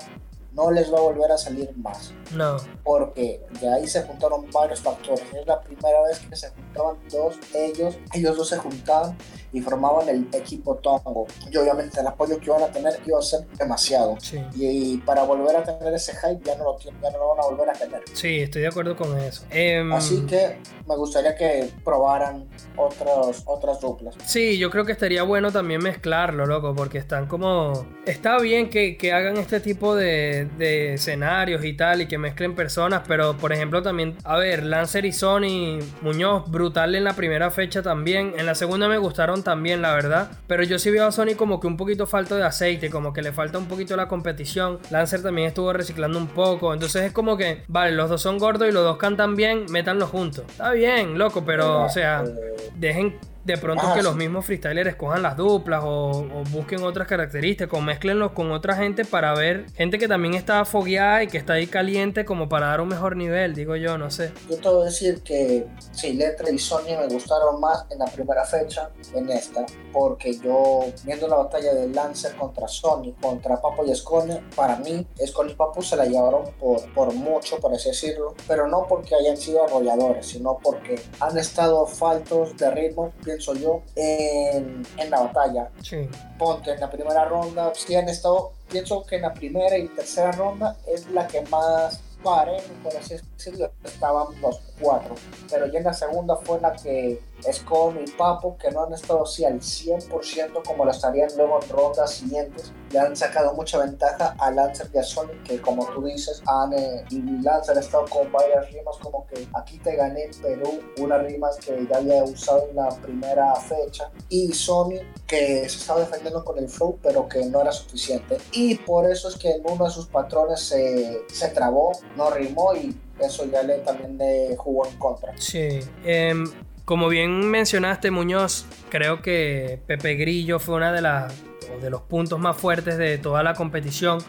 [0.53, 2.57] no les va a volver a salir más, No.
[2.83, 5.23] porque de ahí se juntaron varios factores.
[5.33, 9.17] Es la primera vez que se juntaban dos, ellos, ellos dos se juntaban
[9.53, 11.27] y formaban el equipo Tongo.
[11.49, 14.17] Y obviamente el apoyo que iban a tener iba a ser demasiado.
[14.19, 14.39] Sí.
[14.55, 17.39] Y, para volver a tener ese hype ya no lo, tienen, ya no lo van
[17.39, 18.01] a volver a tener.
[18.13, 19.43] Sí, estoy de acuerdo con eso.
[19.51, 24.15] Em, Así que me gustaría que probaran otros, otras duplas.
[24.25, 27.85] Sí, yo creo que estaría bueno también mezclarlo, loco, porque están como...
[28.05, 32.55] Está bien que, que hagan este tipo de, de escenarios y tal, y que mezclen
[32.55, 37.51] personas, pero por ejemplo también, a ver, Lancer y Sony, Muñoz, brutal en la primera
[37.51, 41.12] fecha también, en la segunda me gustaron también, la verdad, pero yo sí veo a
[41.12, 44.08] Sony como que un poquito falto de aceite, como que le falta un poquito la
[44.08, 48.38] competición, Lancer también estuvo reciclando un poco, entonces es como que, vale, los dos son
[48.38, 50.45] gordos y los dos cantan bien, métanlos juntos.
[50.49, 54.06] Está bien, loco, pero, o sea Eh, dejen de pronto Ah, que sí.
[54.06, 58.76] los mismos freestylers escojan las duplas o, o busquen otras características o mezclenlos con otra
[58.76, 62.67] gente para ver gente que también está fogueada y que está ahí caliente como para
[62.67, 64.32] dar un mejor nivel, digo yo, no sé.
[64.49, 68.05] yo te voy a decir que sí, Letra y Sony me gustaron más en la
[68.05, 73.86] primera fecha en esta, porque yo viendo la batalla de Lancer contra Sony, contra Papo
[73.86, 77.89] y Esconia, para mí Esconia y Papo se la llevaron por, por mucho, por así
[77.89, 83.11] decirlo, pero no porque hayan sido arrolladores, sino porque han estado faltos de ritmo.
[83.34, 85.69] Pienso yo, en, en la batalla.
[85.81, 86.07] Sí.
[86.38, 90.31] Ponte en la primera ronda, sí han estado, pienso que en la primera y tercera
[90.31, 95.15] ronda es la que más parejo, por así decirlo, estaban los cuatro.
[95.49, 97.19] Pero ya en la segunda fue la que
[97.51, 101.69] Scone y Papo, que no han estado así al 100% como lo estarían luego en
[101.69, 106.03] rondas siguientes, le han sacado mucha ventaja a Lancer y a Sonic, que como tú
[106.03, 110.25] dices, han, eh, y Lancer ha estado con varias rimas como que aquí te gané
[110.25, 115.67] en Perú, unas rimas que ya había usado en la primera fecha, y Sony que
[115.67, 118.37] se estaba defendiendo con el flow, pero que no era suficiente.
[118.51, 122.75] Y por eso es que en uno de sus patrones se, se trabó, no rimó
[122.75, 125.33] y eso ya le también le jugó en contra.
[125.37, 125.79] Sí.
[126.03, 126.45] Em,
[126.86, 131.34] como bien mencionaste, Muñoz, creo que Pepe Grillo fue una de las
[131.81, 134.19] de los puntos más fuertes de toda la competición.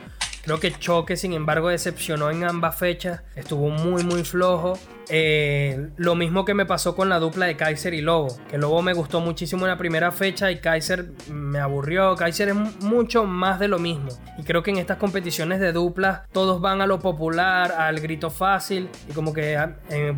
[0.45, 3.23] Creo que Choque, sin embargo, decepcionó en ambas fechas.
[3.35, 4.75] Estuvo muy, muy flojo.
[5.09, 8.81] Eh, lo mismo que me pasó con la dupla de Kaiser y Lobo, que Lobo
[8.83, 12.15] me gustó muchísimo en la primera fecha y Kaiser me aburrió.
[12.17, 14.09] Kaiser es mucho más de lo mismo.
[14.39, 18.31] Y creo que en estas competiciones de duplas todos van a lo popular, al grito
[18.31, 19.59] fácil y como que,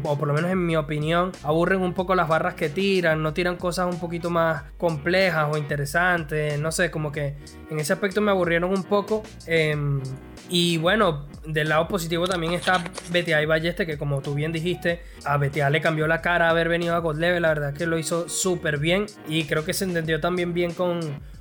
[0.03, 3.33] o por lo menos en mi opinión, aburren un poco las barras que tiran, no
[3.33, 7.37] tiran cosas un poquito más complejas o interesantes, no sé, como que
[7.71, 9.23] en ese aspecto me aburrieron un poco.
[9.47, 10.01] Em,
[10.49, 12.79] y bueno, del lado positivo también está
[13.11, 16.69] BTA y Balleste, que como tú bien dijiste, a BTA le cambió la cara haber
[16.69, 19.85] venido a God Level, la verdad que lo hizo súper bien y creo que se
[19.85, 21.01] entendió también bien con,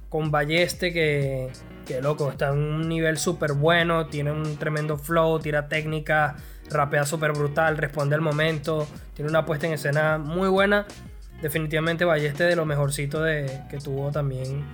[0.10, 1.50] con Balleste, que,
[1.86, 6.36] que loco, está en un nivel súper bueno, tiene un tremendo flow, tira técnica,
[6.70, 10.86] rapea súper brutal, responde al momento, tiene una puesta en escena muy buena.
[11.42, 14.66] Definitivamente Balleste de lo mejorcito de, que tuvo también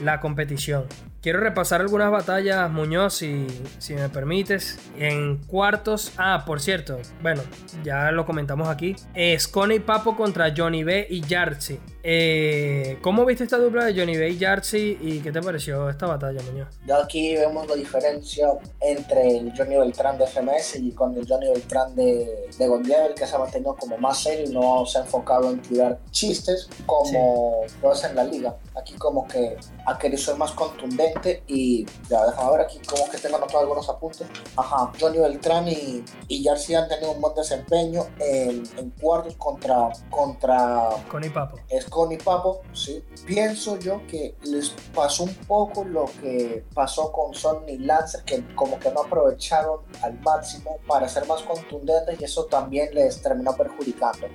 [0.00, 0.84] la competición.
[1.22, 3.46] Quiero repasar algunas batallas, Muñoz, si,
[3.78, 4.78] si me permites.
[4.96, 7.42] En cuartos, ah, por cierto, bueno,
[7.84, 8.96] ya lo comentamos aquí.
[9.14, 11.78] Es y Papo contra Johnny B y Yartzi.
[12.02, 16.06] Eh, ¿Cómo viste esta dupla de Johnny B y Yartzi y qué te pareció esta
[16.06, 16.68] batalla, Muñoz?
[16.86, 18.48] Ya aquí vemos la diferencia
[18.80, 23.26] entre el Johnny Beltrán de FMS y con el Johnny Beltrán de, de Level, que
[23.26, 27.66] se ha mantenido como más serio y no se ha enfocado en tirar chistes como
[27.82, 28.56] lo hace en la liga.
[28.74, 31.09] Aquí como que ha querido ser más contundente
[31.46, 34.26] y ya déjame ver aquí como que tengo anotado algunos apuntes.
[34.56, 40.90] Ajá, Johnny Beltrán y, y han tenido un buen desempeño en, en cuartos contra contra
[41.08, 41.58] Con y Papo.
[41.68, 43.04] Es con y Papo, sí.
[43.26, 48.44] Pienso yo que les pasó un poco lo que pasó con Son y Lancer, que
[48.54, 53.54] como que no aprovecharon al máximo para ser más contundentes y eso también les terminó
[53.56, 54.26] perjudicando.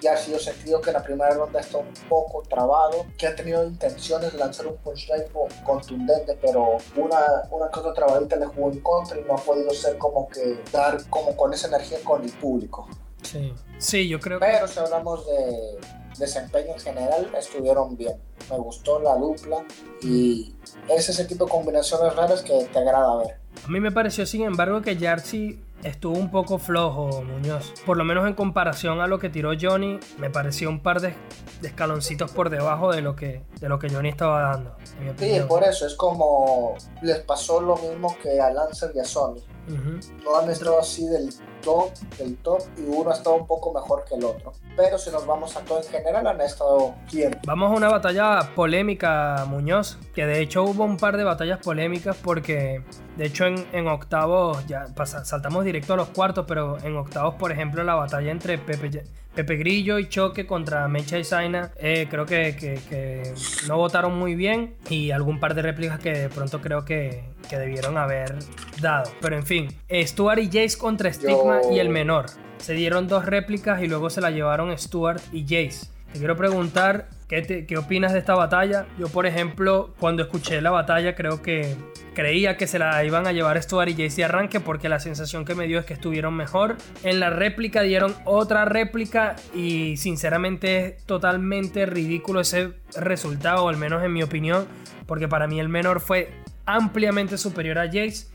[0.00, 3.64] Y ha sido sentido que la primera ronda está un poco trabado, que ha tenido
[3.64, 5.24] intenciones de lanzar un punchline
[5.64, 7.18] contundente, pero una,
[7.50, 10.98] una cosa trabadita le jugó en contra y no ha podido ser como que dar
[11.10, 12.88] como con esa energía con el público.
[13.22, 15.78] Sí, sí yo creo Pero si hablamos de
[16.18, 18.14] desempeño en general, estuvieron bien.
[18.50, 19.64] Me gustó la dupla
[20.02, 20.54] y
[20.88, 23.38] es ese tipo de combinaciones raras que te agrada ver.
[23.64, 27.72] A mí me pareció, sin embargo, que Jersey estuvo un poco flojo, Muñoz.
[27.86, 31.14] Por lo menos en comparación a lo que tiró Johnny, me pareció un par de,
[31.62, 34.76] escaloncitos por debajo de lo que, de lo que Johnny estaba dando.
[35.18, 39.42] Sí, por eso es como les pasó lo mismo que a Lancer y a Sony.
[39.68, 41.30] No han estado así del
[41.62, 44.52] top, del top, y uno ha estado un poco mejor que el otro.
[44.76, 47.38] Pero si nos vamos a todo en general, han estado bien.
[47.46, 52.16] Vamos a una batalla polémica, Muñoz, que de hecho hubo un par de batallas polémicas
[52.22, 52.82] porque,
[53.16, 57.52] de hecho, en, en octavos, ya saltamos directo a los cuartos, pero en octavos, por
[57.52, 58.90] ejemplo, la batalla entre Pepe
[59.34, 63.34] Pepe Grillo y Choque contra Mecha y Zaina, eh, creo que,
[63.66, 67.96] no votaron muy bien y algún par de réplicas que de pronto creo que, debieron
[67.98, 68.34] haber
[68.80, 69.12] dado.
[69.20, 72.26] Pero en fin, Stuart y Jace contra Stigma y el menor.
[72.58, 75.86] Se dieron dos réplicas y luego se la llevaron Stuart y Jace.
[76.12, 77.08] Te quiero preguntar
[77.42, 78.86] ¿Qué, ¿Qué, opinas de esta batalla?
[78.98, 81.76] Yo, por ejemplo, cuando escuché la batalla, creo que
[82.14, 85.44] creía que se la iban a llevar Stuart y Jace de arranque porque la sensación
[85.44, 86.76] que me dio es que estuvieron mejor.
[87.02, 94.02] En la réplica dieron otra réplica y sinceramente es totalmente ridículo ese resultado, al menos
[94.04, 94.66] en mi opinión,
[95.06, 96.30] porque para mí el menor fue
[96.64, 98.28] ampliamente superior a Jace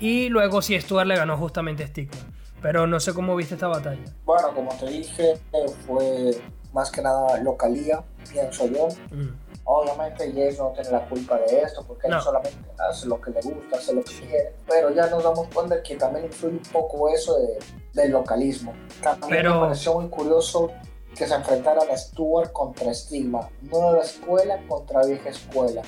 [0.00, 2.08] y luego si Stuart le ganó justamente a.
[2.60, 4.02] Pero no sé cómo viste esta batalla.
[4.24, 5.34] Bueno, como te dije,
[5.86, 6.32] fue
[6.72, 8.88] más que nada localía, pienso yo.
[9.10, 9.48] Mm.
[9.64, 13.40] Obviamente Jace no tiene la culpa de esto, porque él solamente hace lo que le
[13.42, 14.54] gusta, hace lo que quiere.
[14.66, 17.58] Pero ya nos damos cuenta que también influye un poco eso de,
[17.92, 18.72] del localismo.
[19.02, 20.70] También me pareció muy curioso
[21.14, 25.82] que se enfrentaran Stuart contra Stigma, nueva escuela contra vieja escuela.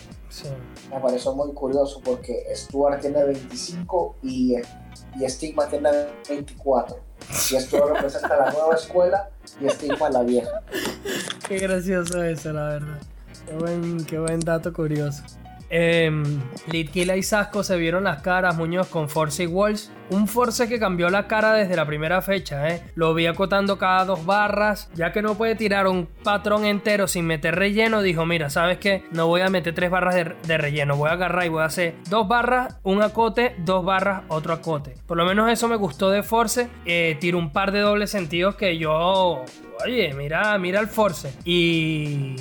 [0.91, 4.57] Me pareció muy curioso porque Stuart tiene 25 y,
[5.19, 5.91] y Stigma tiene
[6.29, 7.10] 24.
[7.29, 9.29] Y Stuart representa la nueva escuela
[9.61, 10.63] y Stigma la vieja.
[11.47, 12.99] Qué gracioso eso, la verdad.
[13.47, 15.23] Qué buen, qué buen dato curioso.
[15.71, 16.11] Eh,
[16.71, 19.93] Litquila y Sasco se vieron las caras, Muñoz, con Force y Walls.
[20.11, 22.83] Un Force que cambió la cara desde la primera fecha, ¿eh?
[22.97, 24.91] Lo vi acotando cada dos barras.
[24.95, 29.05] Ya que no puede tirar un patrón entero sin meter relleno, dijo: Mira, ¿sabes qué?
[29.13, 30.97] No voy a meter tres barras de, de relleno.
[30.97, 34.97] Voy a agarrar y voy a hacer dos barras, un acote, dos barras, otro acote.
[35.07, 36.69] Por lo menos eso me gustó de Force.
[36.85, 39.45] Eh, tiro un par de dobles sentidos que yo.
[39.85, 41.33] Oye, mira, mira el Force.
[41.45, 42.35] Y.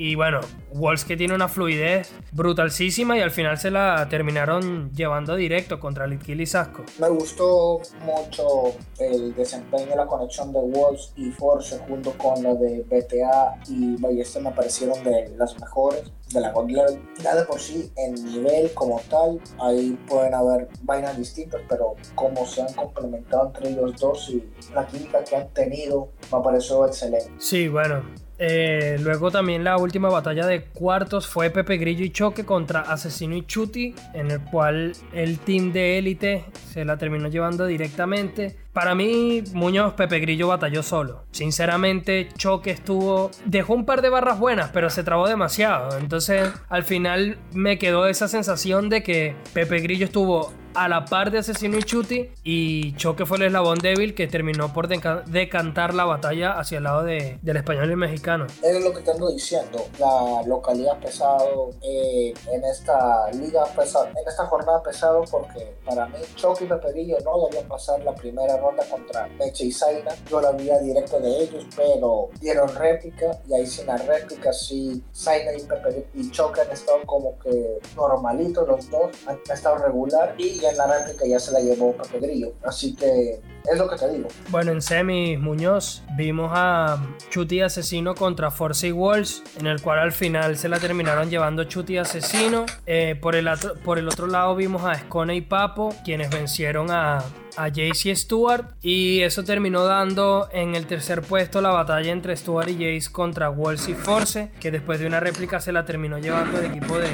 [0.00, 0.38] Y bueno,
[0.70, 6.06] Walls que tiene una fluidez brutalísima y al final se la terminaron llevando directo contra
[6.06, 6.84] Litkill y Sasco.
[7.00, 12.84] Me gustó mucho el desempeño, la conexión de Walls y Force junto con lo de
[12.88, 17.00] BTA y Ballester me parecieron de las mejores de la God Level.
[17.20, 22.46] Ya de por sí, en nivel como tal, ahí pueden haber vainas distintas, pero como
[22.46, 27.32] se han complementado entre ellos dos y la química que han tenido me pareció excelente.
[27.38, 28.04] Sí, bueno,
[28.38, 33.36] eh, luego también la última batalla de cuartos fue Pepe Grillo y Choque contra Asesino
[33.36, 38.56] y Chuti, en el cual el team de élite se la terminó llevando directamente.
[38.72, 41.24] Para mí, Muñoz Pepe Grillo batalló solo.
[41.32, 43.32] Sinceramente, Choque estuvo.
[43.44, 45.98] Dejó un par de barras buenas, pero se trabó demasiado.
[45.98, 51.30] Entonces, al final me quedó esa sensación de que Pepe Grillo estuvo a la par
[51.30, 55.94] de Asesino y Chuti y Choque fue el eslabón débil que terminó por deca decantar
[55.94, 58.46] la batalla hacia el lado de, del español y mexicano.
[58.62, 64.28] Es lo que te ando diciendo, la localidad pesado eh, en esta liga pesado, en
[64.28, 68.84] esta jornada pesado porque para mí Choque y Peperillo no debían pasar la primera ronda
[68.88, 73.66] contra Meche y Zaina, yo la vi directo de ellos, pero dieron réplica y ahí
[73.66, 78.90] sin la réplica sí Zaina y Peperillo y Choque han estado como que normalitos los
[78.90, 82.52] dos, han estado regular y ya en la réplica ya se la llevó Pepe Grillo.
[82.62, 83.40] Así que
[83.70, 84.28] es lo que te digo.
[84.50, 89.98] Bueno, en semis, Muñoz, vimos a Chuti Asesino contra Force y Walls, en el cual
[89.98, 92.64] al final se la terminaron llevando Chuti Asesino.
[92.86, 96.90] Eh, por, el otro, por el otro lado vimos a Escone y Papo, quienes vencieron
[96.90, 98.70] a, a Jace y Stuart.
[98.80, 103.50] Y eso terminó dando en el tercer puesto la batalla entre Stuart y Jace contra
[103.50, 107.08] Walls y Force, que después de una réplica se la terminó llevando el equipo de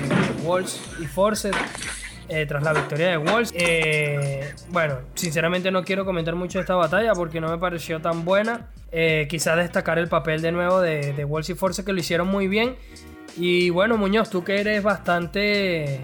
[0.45, 1.51] Walls y Force.
[2.29, 3.53] Eh, tras la victoria de Walls.
[3.55, 8.71] Eh, bueno, sinceramente no quiero comentar mucho esta batalla porque no me pareció tan buena.
[8.93, 12.49] Eh, quizás destacar el papel de nuevo de, de y Force que lo hicieron muy
[12.49, 12.77] bien.
[13.37, 16.01] Y bueno, Muñoz, tú que eres bastante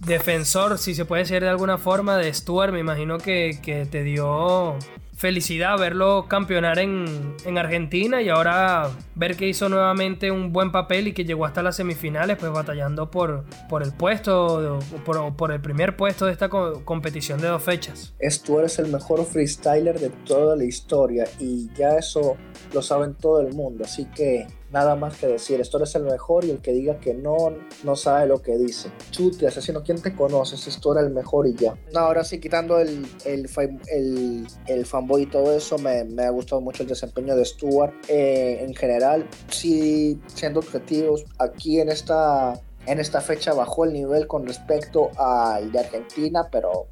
[0.00, 4.02] defensor, si se puede decir de alguna forma, de Stuart, me imagino que, que te
[4.02, 4.76] dio
[5.20, 7.04] felicidad verlo campeonar en,
[7.44, 11.62] en, Argentina y ahora ver que hizo nuevamente un buen papel y que llegó hasta
[11.62, 16.48] las semifinales, pues batallando por, por el puesto, por, por el primer puesto de esta
[16.48, 18.14] co competición de dos fechas.
[18.46, 22.38] Tú eres el mejor freestyler de toda la historia y ya eso
[22.72, 25.60] lo saben todo el mundo, así que nada más que decir.
[25.60, 27.52] Esto es el mejor y el que diga que no,
[27.84, 28.90] no sabe lo que dice.
[29.10, 30.66] Chute, asesino, ¿quién te conoces?
[30.66, 31.74] Esto era el mejor y ya.
[31.92, 33.48] No, ahora sí, quitando el, el,
[33.88, 37.92] el, el fanboy y todo eso, me, me, ha gustado mucho el desempeño de Stuart.
[38.08, 44.26] Eh, en general, sí, siendo objetivos, aquí en esta, en esta fecha bajó el nivel
[44.26, 46.86] con respecto al de Argentina, pero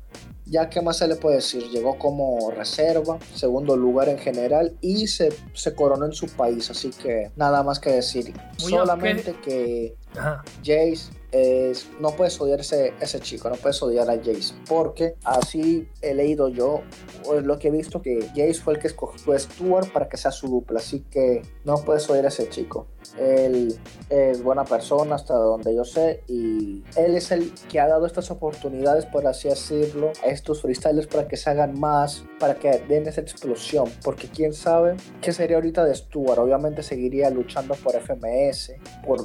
[0.48, 5.06] ya que más se le puede decir, llegó como reserva, segundo lugar en general y
[5.06, 8.32] se, se coronó en su país, así que nada más que decir.
[8.60, 9.42] Muy Solamente okay.
[9.42, 10.42] que Ajá.
[10.64, 15.86] Jace es, no puedes odiar ese, ese chico, no puedes odiar a Jace, porque así
[16.00, 16.82] he leído yo,
[17.26, 20.08] o es lo que he visto, que Jace fue el que escogió a Stuart para
[20.08, 22.86] que sea su dupla, así que no puedes odiar a ese chico.
[23.18, 23.78] Él
[24.10, 28.30] es buena persona hasta donde yo sé y él es el que ha dado estas
[28.30, 33.06] oportunidades, por así decirlo, a estos freestylers para que se hagan más, para que den
[33.06, 38.72] esa explosión, porque quién sabe qué sería ahorita de Stuart, obviamente seguiría luchando por FMS,
[39.04, 39.24] por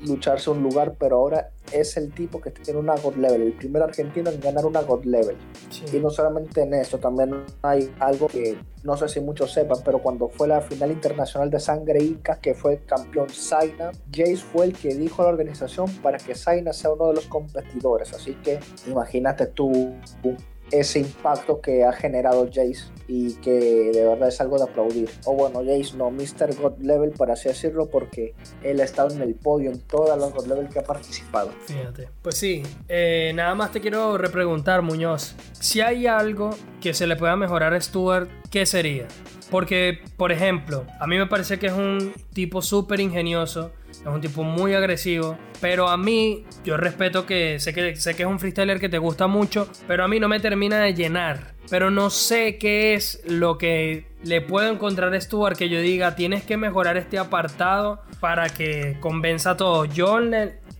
[0.00, 3.82] lucharse un lugar, pero ahora es el tipo que tiene una God Level, el primer
[3.82, 5.36] argentino en ganar una God Level.
[5.70, 5.84] Sí.
[5.96, 10.00] Y no solamente en esto, también hay algo que no sé si muchos sepan, pero
[10.00, 14.72] cuando fue la final internacional de Sangre Inca, que fue campeón Zaina, Jace fue el
[14.72, 18.12] que dijo a la organización para que Zaina sea uno de los competidores.
[18.12, 18.58] Así que
[18.88, 19.94] imagínate tú
[20.72, 23.50] ese impacto que ha generado Jace y que
[23.92, 25.10] de verdad es algo de aplaudir.
[25.26, 26.56] O bueno, Jace no, Mr.
[26.60, 30.32] God Level, por así decirlo, porque él ha estado en el podio en todas las
[30.32, 31.52] God Level que ha participado.
[31.66, 32.08] Fíjate.
[32.22, 35.36] Pues sí, eh, nada más te quiero repreguntar, Muñoz.
[35.52, 36.50] Si hay algo
[36.80, 39.06] que se le pueda mejorar a Stuart, ¿qué sería?
[39.50, 43.70] Porque, por ejemplo, a mí me parece que es un tipo súper ingenioso
[44.00, 45.38] es un tipo muy agresivo.
[45.60, 48.98] Pero a mí, yo respeto que sé, que sé que es un freestyler que te
[48.98, 51.54] gusta mucho, pero a mí no me termina de llenar.
[51.70, 56.16] Pero no sé qué es lo que le puedo encontrar a Stuart que yo diga,
[56.16, 59.92] tienes que mejorar este apartado para que convenza a todos.
[59.94, 60.18] Yo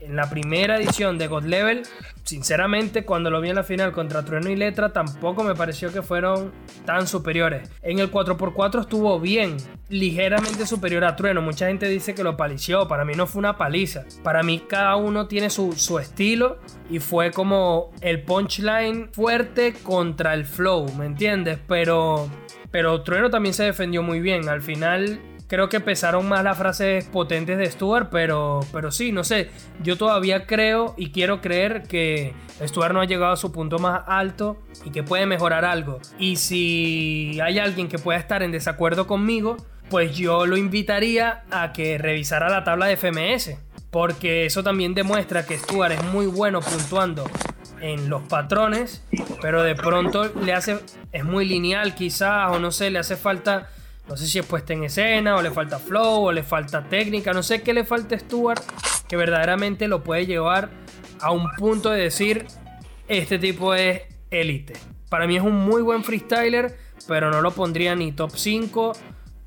[0.03, 1.82] en la primera edición de God Level
[2.24, 6.03] Sinceramente, cuando lo vi en la final contra Trueno y Letra, tampoco me pareció que
[6.03, 6.53] fueron
[6.84, 7.68] tan superiores.
[7.82, 9.57] En el 4x4 estuvo bien,
[9.88, 11.42] ligeramente superior a Trueno.
[11.42, 12.86] Mucha gente dice que lo palició.
[12.86, 14.05] Para mí no fue una paliza.
[14.22, 20.34] Para mí, cada uno tiene su, su estilo y fue como el punchline fuerte contra
[20.34, 21.59] el flow, ¿me entiendes?
[21.66, 22.30] Pero,
[22.70, 24.48] pero Trueno también se defendió muy bien.
[24.48, 25.18] Al final
[25.53, 29.50] Creo que pesaron más las frases potentes de Stuart, pero, pero sí, no sé.
[29.82, 32.32] Yo todavía creo y quiero creer que
[32.64, 36.00] Stuart no ha llegado a su punto más alto y que puede mejorar algo.
[36.18, 39.59] Y si hay alguien que pueda estar en desacuerdo conmigo,
[39.90, 43.59] pues yo lo invitaría a que revisara la tabla de FMS.
[43.90, 47.28] Porque eso también demuestra que Stuart es muy bueno puntuando
[47.82, 49.05] en los patrones,
[49.42, 50.78] pero de pronto le hace,
[51.12, 53.68] es muy lineal quizás, o no sé, le hace falta
[54.09, 57.32] no sé si es puesta en escena, o le falta flow, o le falta técnica.
[57.32, 58.62] No sé qué le falta a Stuart
[59.09, 60.70] que verdaderamente lo puede llevar
[61.20, 62.46] a un punto de decir:
[63.09, 64.74] Este tipo es élite.
[65.09, 66.76] Para mí es un muy buen freestyler,
[67.07, 68.92] pero no lo pondría ni top 5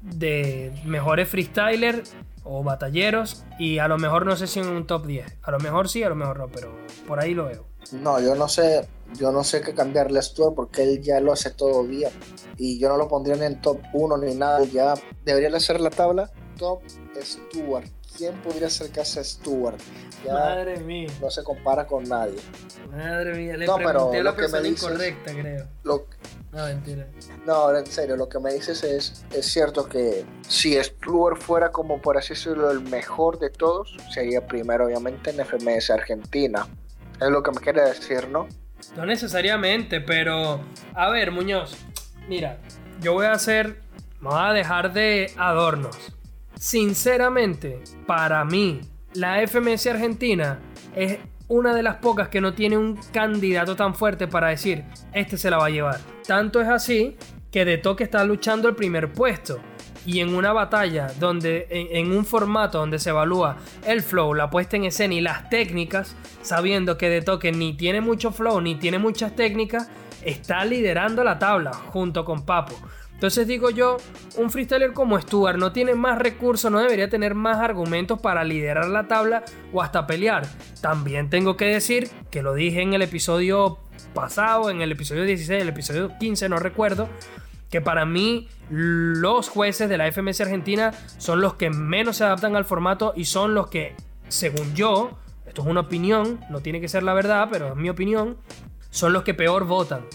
[0.01, 3.43] de mejores freestylers o batalleros.
[3.58, 5.39] Y a lo mejor no sé si en un top 10.
[5.43, 6.76] A lo mejor sí, a lo mejor no, pero
[7.08, 7.68] por ahí lo veo.
[7.91, 11.31] No, yo no sé, yo no sé qué cambiarle a Stuart porque él ya lo
[11.31, 12.11] hace todo bien.
[12.57, 14.63] Y yo no lo pondría ni en top 1 ni nada.
[14.65, 16.81] Ya debería hacer la tabla top
[17.21, 17.88] Stuart.
[18.17, 19.77] ¿Quién podría acercarse a Stuart?
[20.25, 21.09] Madre mía.
[21.21, 22.39] No se compara con nadie.
[22.89, 25.67] Madre mía, le no, pregunté pero a la persona incorrecta, creo.
[25.83, 27.07] no, mentira.
[27.45, 32.01] No, en serio, lo que me dices es, es cierto que si Stuart fuera como
[32.01, 36.67] por así decirlo el mejor de todos, sería primero obviamente en FMS Argentina
[37.20, 38.47] es lo que me quiere decir, ¿no?
[38.95, 40.61] No necesariamente, pero
[40.93, 41.78] a ver, Muñoz,
[42.28, 42.57] mira,
[43.01, 43.82] yo voy a hacer,
[44.20, 45.97] voy a dejar de adornos.
[46.57, 48.82] Sinceramente, para mí,
[49.13, 50.59] la FMS Argentina
[50.95, 55.38] es una de las pocas que no tiene un candidato tan fuerte para decir, este
[55.38, 55.99] se la va a llevar.
[56.26, 57.18] Tanto es así
[57.51, 59.59] que De Toque está luchando el primer puesto
[60.06, 64.78] y en una batalla donde en, un formato donde se evalúa el flow, la puesta
[64.78, 68.99] en escena y las técnicas, sabiendo que de toque ni tiene mucho flow ni tiene
[68.99, 69.89] muchas técnicas,
[70.24, 72.76] está liderando la tabla junto con Papo.
[73.14, 73.97] Entonces digo yo,
[74.36, 78.88] un freestyler como Stuart no tiene más recursos, no debería tener más argumentos para liderar
[78.88, 80.45] la tabla o hasta pelear.
[80.82, 83.80] También tengo que decir que lo dije en el episodio
[84.14, 87.08] pasado, en el episodio 16, el episodio 15, no recuerdo,
[87.70, 92.55] que para mí los jueces de la FMS Argentina son los que menos se adaptan
[92.55, 93.95] al formato y son los que,
[94.28, 97.89] según yo, esto es una opinión, no tiene que ser la verdad, pero es mi
[97.89, 98.38] opinión,
[98.89, 100.05] son los que peor votan.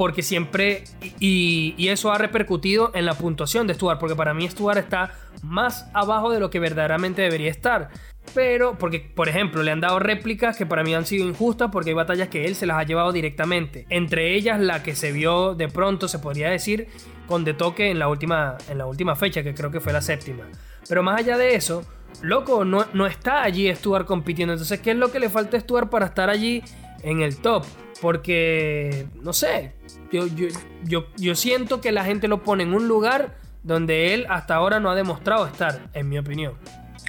[0.00, 0.84] Porque siempre,
[1.18, 5.90] y, eso ha repercutido en la puntuación de Stuart, porque para mí Stuart está más
[5.92, 7.90] abajo de lo que verdaderamente debería estar.
[8.32, 11.90] Pero, porque, por ejemplo, le han dado réplicas que para mí han sido injustas porque
[11.90, 13.84] hay batallas que él se las ha llevado directamente.
[13.90, 16.88] Entre ellas, la que se vio de pronto, se podría decir,
[17.26, 20.00] con de toque en la última, en la última fecha, que creo que fue la
[20.00, 20.44] séptima.
[20.88, 21.84] Pero más allá de eso,
[22.22, 24.54] loco, no, no está allí Stuart compitiendo.
[24.54, 26.62] Entonces, ¿qué es lo que le falta a Stuart para estar allí
[27.02, 27.64] en el top?
[28.00, 29.74] Porque, no sé,
[30.10, 30.48] yo, yo,
[30.84, 34.80] yo, yo siento que la gente lo pone en un lugar donde él hasta ahora
[34.80, 36.54] no ha demostrado estar, en mi opinión.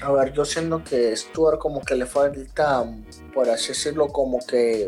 [0.01, 2.83] A ver, yo siento que Stuart como que le falta,
[3.33, 4.87] por así decirlo, como que...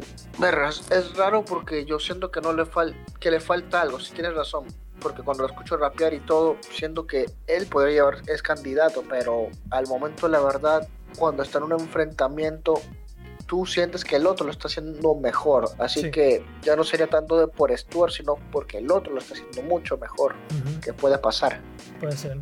[0.89, 4.33] Es raro porque yo siento que no le, fal que le falta algo, si tienes
[4.33, 4.65] razón.
[4.99, 9.49] Porque cuando lo escucho rapear y todo, siento que él podría llevar, es candidato, pero
[9.69, 10.87] al momento la verdad,
[11.19, 12.81] cuando está en un enfrentamiento,
[13.53, 15.69] tú sientes que el otro lo está haciendo mejor.
[15.77, 19.35] Así que ya no sería tanto de por Stuart, sino porque el otro lo está
[19.35, 20.33] haciendo mucho mejor.
[20.83, 21.61] Que puede pasar.
[21.99, 22.39] Puede ser.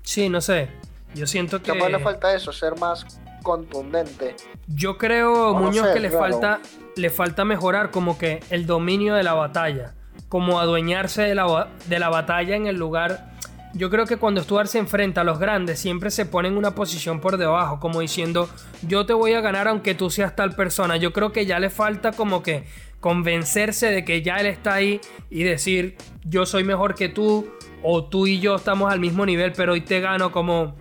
[0.00, 0.70] Sí, no sé.
[1.14, 1.74] Yo siento que.
[1.74, 3.04] más le falta eso, ser más
[3.42, 4.36] contundente.
[4.66, 6.60] Yo creo, Muñoz, que le falta,
[6.96, 9.92] le falta mejorar como que el dominio de la batalla.
[10.30, 13.34] Como adueñarse de la, de la batalla en el lugar.
[13.74, 16.76] Yo creo que cuando Stuart se enfrenta a los grandes, siempre se pone en una
[16.76, 18.48] posición por debajo, como diciendo,
[18.82, 20.96] yo te voy a ganar aunque tú seas tal persona.
[20.96, 22.64] Yo creo que ya le falta como que
[23.00, 27.50] convencerse de que ya él está ahí y decir, yo soy mejor que tú,
[27.82, 30.76] o tú y yo estamos al mismo nivel, pero hoy te gano como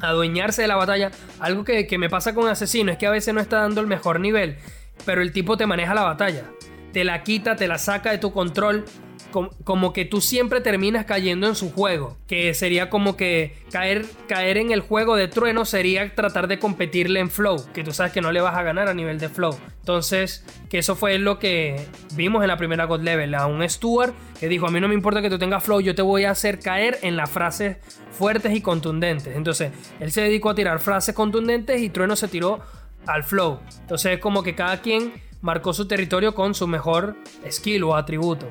[0.00, 1.12] adueñarse de la batalla.
[1.38, 4.18] Algo que, me pasa con Asesino es que a veces no está dando el mejor
[4.18, 4.58] nivel,
[5.06, 6.44] pero el tipo te maneja la batalla.
[6.92, 8.84] Te la quita, te la saca de tu control
[9.32, 12.16] como, que tú siempre terminas cayendo en su juego.
[12.28, 17.20] Que sería como que caer, caer en el juego de trueno sería tratar de competirle
[17.20, 17.64] en flow.
[17.72, 19.56] Que tú sabes que no le vas a ganar a nivel de flow.
[19.80, 23.34] Entonces, que eso fue lo que vimos en la primera God Level.
[23.34, 25.94] A un Stuart que dijo: A mí no me importa que tú tengas flow, yo
[25.94, 27.78] te voy a hacer caer en las frases
[28.12, 29.34] fuertes y contundentes.
[29.34, 32.60] Entonces, él se dedicó a tirar frases contundentes y Trueno se tiró
[33.06, 33.60] al flow.
[33.80, 35.12] Entonces, es como que cada quien
[35.42, 37.16] marcó su territorio con su mejor
[37.50, 38.48] skill o atributo.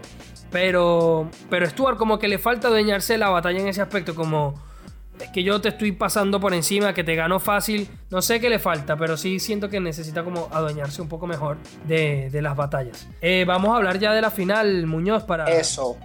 [0.51, 4.61] Pero, pero Stuart como que le falta adueñarse de la batalla en ese aspecto, como
[5.21, 7.87] es que yo te estoy pasando por encima, que te gano fácil.
[8.09, 11.57] No sé qué le falta, pero sí siento que necesita como adueñarse un poco mejor
[11.85, 13.07] de, las batallas.
[13.21, 15.45] Eh, vamos a hablar ya de la final, Muñoz, para...
[15.45, 15.97] Eso,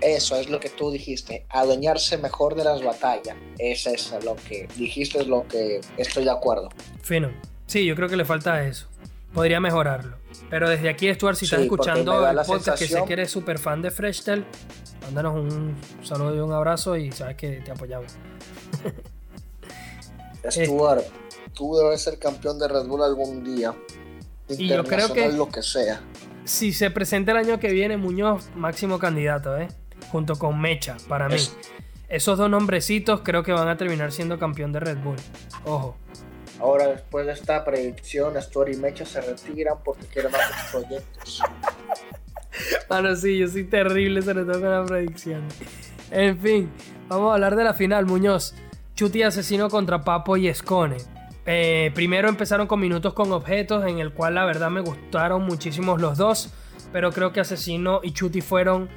[0.00, 3.36] eso es lo que tú dijiste, adueñarse mejor de las batallas.
[3.58, 6.68] Es eso, lo que dijiste es lo que estoy de acuerdo.
[7.02, 7.30] Fino.
[7.66, 8.88] Sí, yo creo que le falta eso.
[9.32, 10.23] Podría mejorarlo.
[10.50, 13.82] Pero desde aquí, Stuart, si estás escuchando el podcast, que sé que eres súper fan
[13.82, 14.44] de Freshtel,
[15.02, 18.16] mándanos un saludo y un abrazo y sabes que te apoyamos.
[20.48, 21.04] Stuart,
[21.54, 23.74] tú debes ser campeón de Red Bull algún día.
[24.48, 26.02] Y yo creo que lo que sea.
[26.44, 29.68] Si se presenta el año que viene, Muñoz, máximo candidato, ¿eh?
[30.12, 31.36] Junto con Mecha, para mí.
[32.08, 35.16] Esos dos nombrecitos creo que van a terminar siendo campeón de Red Bull.
[35.64, 35.96] Ojo.
[36.64, 41.42] Ahora, después de esta predicción, Stuart y Mecha se retiran porque quieren más proyectos.
[42.88, 45.42] Bueno, sí, yo soy terrible, sobre todo con la predicción.
[46.12, 46.70] En fin,
[47.08, 48.54] vamos a hablar de la final, Muñoz.
[48.94, 50.98] Chuti Asesino contra Papo y Escone.
[51.46, 55.98] Eh, primero empezaron con minutos con objetos, en el cual la verdad me gustaron muchísimo
[55.98, 56.54] los dos,
[56.92, 58.88] pero creo que Asesino y Chuti fueron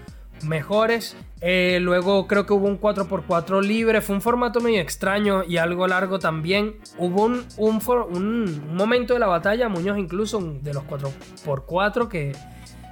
[0.44, 1.18] mejores.
[1.40, 4.02] Eh, luego creo que hubo un 4x4 libre.
[4.02, 6.78] Fue un formato medio extraño y algo largo también.
[6.98, 12.34] Hubo un, un, momento de la batalla, Muñoz incluso, de los 4x4 que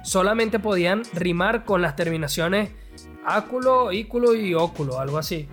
[0.02, 2.70] solamente podían rimar con las terminaciones
[3.24, 5.48] áculo, ículo y óculo, algo así.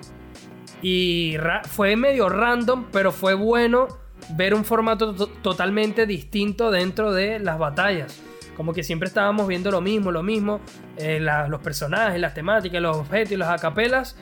[0.81, 1.37] Y
[1.69, 3.87] fue medio random, pero fue bueno
[4.35, 8.21] ver un formato totalmente distinto dentro de las batallas.
[8.55, 10.61] Como que siempre estábamos viendo lo mismo, lo mismo,
[10.97, 14.15] eh, los personajes, las temáticas, los objetos y las acapelas,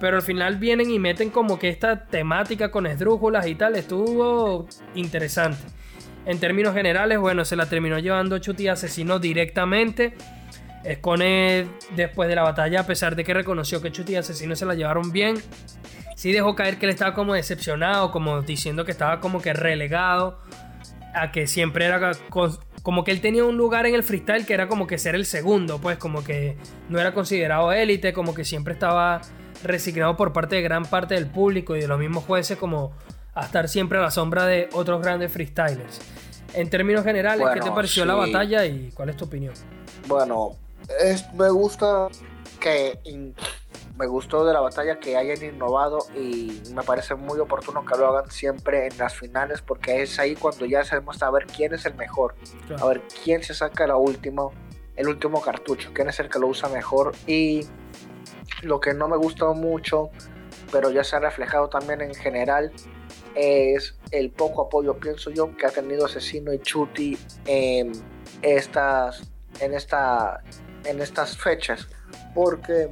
[0.00, 4.66] pero al final vienen y meten como que esta temática con esdrújulas y tal, estuvo
[4.94, 5.62] interesante.
[6.26, 10.14] En términos generales, bueno, se la terminó llevando Chuti Asesino directamente.
[10.82, 14.66] Escone después de la batalla, a pesar de que reconoció que Chuti y Asesino se
[14.66, 15.36] la llevaron bien,
[16.16, 20.40] sí dejó caer que él estaba como decepcionado, como diciendo que estaba como que relegado
[21.14, 22.12] a que siempre era
[22.86, 25.26] como que él tenía un lugar en el freestyle que era como que ser el
[25.26, 26.56] segundo, pues como que
[26.88, 29.22] no era considerado élite, como que siempre estaba
[29.64, 32.92] resignado por parte de gran parte del público y de los mismos jueces como
[33.34, 35.98] a estar siempre a la sombra de otros grandes freestylers.
[36.54, 39.54] En términos generales, ¿qué te pareció la batalla y cuál es tu opinión?
[40.06, 40.52] Bueno,
[41.02, 42.06] es, me gusta
[42.60, 43.00] que
[43.96, 48.08] me gustó de la batalla que hayan innovado y me parece muy oportuno que lo
[48.08, 51.86] hagan siempre en las finales porque es ahí cuando ya sabemos a ver quién es
[51.86, 52.34] el mejor,
[52.78, 54.48] a ver quién se saca la última,
[54.96, 57.12] el último cartucho, quién es el que lo usa mejor.
[57.26, 57.66] Y
[58.62, 60.10] lo que no me gustó mucho,
[60.70, 62.72] pero ya se ha reflejado también en general
[63.36, 67.92] es el poco apoyo, pienso yo, que ha tenido Asesino y Chuti en
[68.42, 69.30] estas,
[69.60, 70.42] en esta,
[70.84, 71.86] en estas fechas,
[72.34, 72.88] porque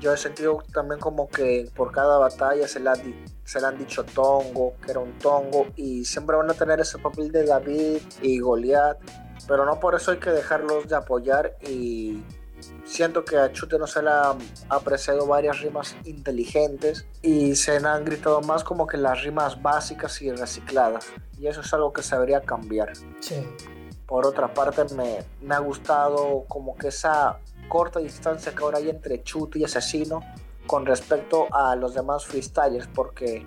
[0.00, 2.90] yo he sentido también como que por cada batalla se le,
[3.44, 6.98] se le han dicho Tongo, que era un Tongo, y siempre van a tener ese
[6.98, 8.98] papel de David y Goliath,
[9.46, 12.22] pero no por eso hay que dejarlos de apoyar y
[12.84, 14.36] siento que a Chute no se le ha
[14.68, 20.30] apreciado varias rimas inteligentes y se han gritado más como que las rimas básicas y
[20.30, 21.06] recicladas
[21.38, 22.92] y eso es algo que se debería cambiar.
[24.06, 27.38] Por otra parte me, me ha gustado como que esa
[27.68, 30.22] corta distancia que ahora hay entre Chute y Asesino
[30.66, 33.46] con respecto a los demás freestylers, porque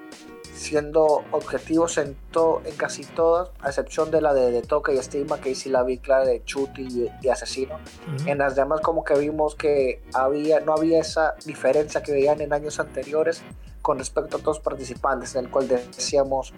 [0.53, 2.17] siendo objetivos en,
[2.65, 5.83] en casi todas, a excepción de la de, de Toca y Estigma, que sí la
[5.83, 7.79] vi clara de Chuti y, Asesino.
[8.25, 12.53] En las demás como que vimos que había, no había esa diferencia que veían en
[12.53, 13.41] años anteriores
[13.81, 16.53] con respecto a todos los participantes, en el cual decíamos,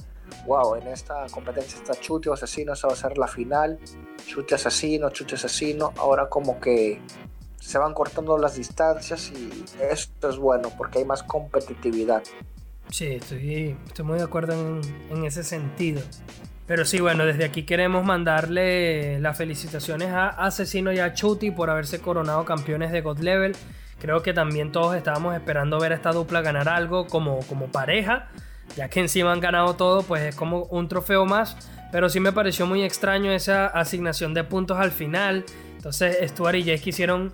[0.46, 3.80] wow, en esta competencia está Chuti o Asesino, esa va a ser la final,
[4.26, 7.02] Chuti Asesino, Chuti Asesino, ahora como que
[7.64, 9.50] se van cortando las distancias y
[9.90, 12.22] esto es bueno porque hay más competitividad.
[12.90, 14.54] Sí, estoy, estoy muy de acuerdo
[15.10, 16.02] en, ese sentido.
[16.68, 21.70] Pero sí, bueno, desde aquí queremos mandarle las felicitaciones a Asesino y a Chuti por
[21.70, 23.56] haberse coronado campeones de God Level.
[24.00, 28.28] Creo que también todos estábamos esperando ver a esta dupla ganar algo como, como pareja.
[28.76, 31.56] Ya que encima han ganado todo, pues es como un trofeo más.
[31.94, 35.46] Pero sí me pareció muy extraño esa asignación de puntos al final.
[35.84, 37.34] Entonces Stuart y Jake quisieron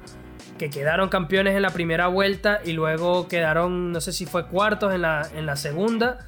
[0.57, 4.91] que quedaron campeones en la primera vuelta y luego quedaron, no sé si fue cuartos
[4.91, 6.25] en la, en la segunda.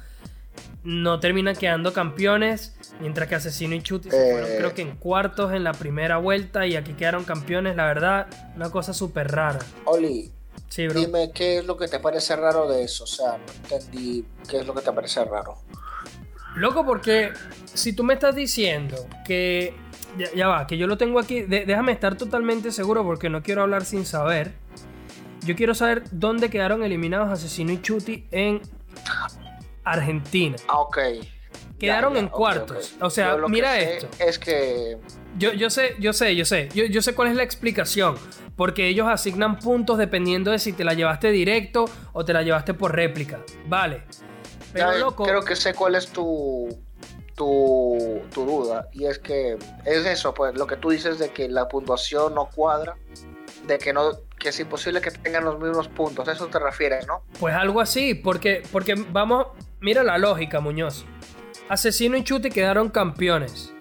[0.84, 4.54] No terminan quedando campeones, mientras que Asesino y Chuti se fueron Eh.
[4.58, 7.74] creo que en cuartos en la primera vuelta y aquí quedaron campeones.
[7.74, 9.58] La verdad, una cosa súper rara.
[9.86, 10.30] Oli,
[10.68, 11.00] Sí, bro.
[11.00, 13.02] dime qué es lo que te parece raro de eso.
[13.02, 15.58] O sea, no entendí qué es lo que te parece raro.
[16.54, 17.32] Loco, porque
[17.64, 19.74] si tú me estás diciendo que.
[20.18, 21.42] Ya, ya va, que yo lo tengo aquí.
[21.42, 24.52] de- déjame estar totalmente seguro porque no quiero hablar sin saber.
[25.44, 28.60] Yo quiero saber dónde quedaron eliminados Asesino y Chuti en
[29.84, 30.56] Argentina.
[30.68, 30.98] Ah, ok.
[31.78, 32.94] Quedaron Ya, ya, en cuartos.
[33.00, 34.06] O sea, mira esto.
[34.20, 34.98] Es que
[35.36, 36.68] Yo, yo sé, yo sé, yo sé.
[36.74, 38.16] Yo, yo sé cuál es la explicación.
[38.54, 42.74] Porque ellos asignan puntos dependiendo de si te la llevaste directo o te la llevaste
[42.74, 43.40] por réplica.
[43.66, 44.02] Vale.
[44.72, 45.24] Pero loco.
[45.24, 46.68] creo que sé cuál es tu,
[47.34, 48.88] tu, tu duda.
[48.92, 52.46] Y es que es eso, pues lo que tú dices de que la puntuación no
[52.46, 52.96] cuadra,
[53.66, 56.26] de que no que es imposible que tengan los mismos puntos.
[56.28, 57.22] A eso te refieres, ¿no?
[57.38, 59.46] Pues algo así, porque, porque vamos,
[59.80, 61.04] mira la lógica, Muñoz.
[61.68, 63.72] Asesino y Chute quedaron campeones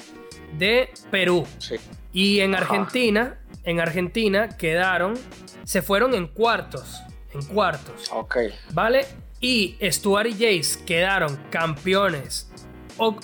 [0.60, 1.48] de Perú.
[1.58, 1.78] Sí.
[2.14, 2.64] Y en Ajá.
[2.66, 5.16] Argentina, en Argentina quedaron,
[5.64, 7.02] se fueron en cuartos,
[7.34, 8.38] en cuartos, Ok.
[8.72, 9.08] ¿vale?
[9.40, 12.51] Y Stuart y Jace quedaron campeones.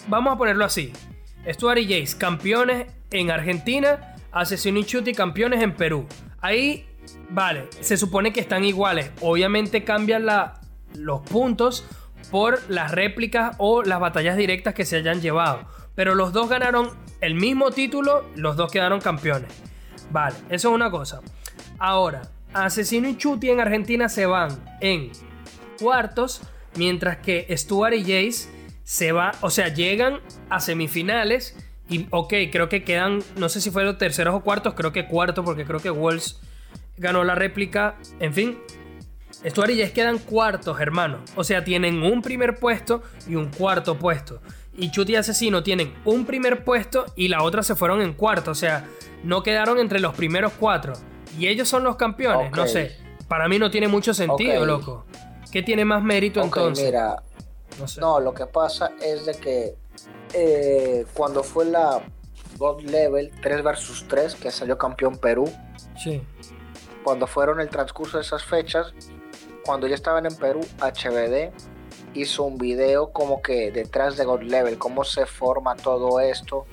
[0.08, 0.94] Vamos a ponerlo así.
[1.48, 6.06] Stuart y Jace campeones en Argentina, Asesino y Chuti campeones en Perú.
[6.42, 6.86] Ahí,
[7.30, 9.12] vale, se supone que están iguales.
[9.22, 10.26] Obviamente cambian
[10.96, 11.86] los puntos
[12.32, 15.62] por las réplicas o las batallas directas que se hayan llevado.
[15.96, 16.90] Pero los dos ganaron
[17.22, 19.50] el mismo título, los dos quedaron campeones.
[20.12, 21.22] Vale, eso es una cosa.
[21.80, 24.50] Ahora, Asesino y Chuti en Argentina se van
[24.82, 25.12] en
[25.80, 26.42] cuartos,
[26.76, 28.57] mientras que Stuart y Jace
[28.88, 31.58] se va, o sea, llegan a semifinales
[31.90, 35.44] y, ok, creo que quedan, no sé si fueron terceros o cuartos, creo que cuarto,
[35.44, 36.40] porque creo que Wolves
[36.96, 38.58] ganó la réplica, en fin.
[39.46, 41.20] Stuart y Jace quedan cuartos, hermano.
[41.36, 44.42] O sea, tienen un primer puesto y un cuarto puesto.
[44.78, 48.52] Y Chuti y Asesino tienen un primer puesto y la otra se fueron en cuarto.
[48.52, 48.88] O sea,
[49.22, 50.94] no quedaron entre los primeros cuatro.
[51.38, 52.54] Y ellos son los campeones.
[52.54, 52.96] No sé.
[53.28, 55.06] Para mí no tiene mucho sentido, loco.
[55.52, 56.86] ¿Qué tiene más mérito entonces?
[56.86, 57.18] mira,
[57.80, 58.00] no sé.
[58.02, 59.76] No, lo que pasa es de que
[60.34, 62.02] eh, cuando fue la
[62.58, 65.50] God Level 3 versus 3, que salió campeón Perú,
[66.02, 66.22] Sí.
[67.04, 68.94] cuando fueron el transcurso de esas fechas,
[69.66, 71.52] cuando ya estaban en Perú, HBD
[72.14, 76.66] hizo un video como que detrás de God Level, cómo se forma todo esto.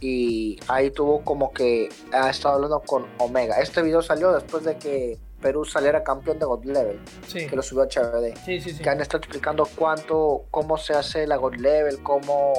[0.00, 3.60] Y ahí tuvo como que ha estado hablando con Omega.
[3.60, 7.46] Este video salió después de que Perú saliera campeón de God Level, Sí.
[7.46, 8.82] que lo subió a HBD Sí, sí, sí.
[8.82, 12.54] que han estado explicando cuánto, cómo se hace la God Level, cómo,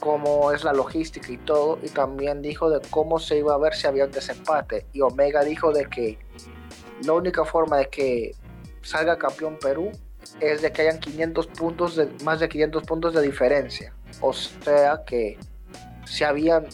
[0.00, 1.78] cómo es la logística y todo.
[1.82, 4.86] Y también dijo de cómo se iba a ver si había un desempate.
[4.92, 6.18] Y Omega dijo de que
[7.04, 8.34] la única forma de que
[8.82, 9.92] salga campeón Perú
[10.40, 13.94] es de que hayan 500 puntos de, más de 500 puntos de diferencia.
[14.20, 15.38] O sea que
[16.04, 16.66] si habían,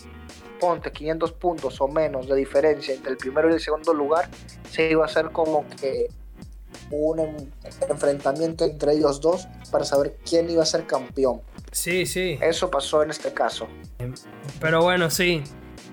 [0.62, 4.28] ponte 500 puntos o menos de diferencia entre el primero y el segundo lugar,
[4.70, 6.06] se iba a hacer como que
[6.92, 7.52] un en-
[7.90, 11.40] enfrentamiento entre ellos dos para saber quién iba a ser campeón.
[11.72, 12.38] Sí, sí.
[12.40, 13.66] Eso pasó en este caso.
[14.60, 15.42] Pero bueno, sí.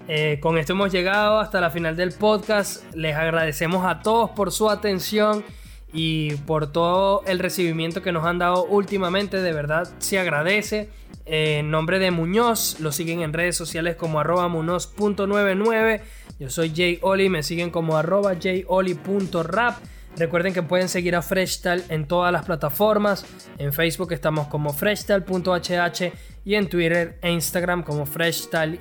[0.07, 2.83] Eh, con esto hemos llegado hasta la final del podcast.
[2.93, 5.43] Les agradecemos a todos por su atención
[5.91, 9.41] y por todo el recibimiento que nos han dado últimamente.
[9.41, 10.89] De verdad, se agradece.
[11.31, 16.01] En nombre de Muñoz, lo siguen en redes sociales como arroba muñoz.99.
[16.39, 19.77] Yo soy Jay Oli, me siguen como arroba jayoli.rap.
[20.17, 23.27] Recuerden que pueden seguir a Freshtal en todas las plataformas.
[23.59, 26.13] En Facebook estamos como freshtal.hh
[26.45, 28.79] y en Twitter e Instagram como freshtal-hh.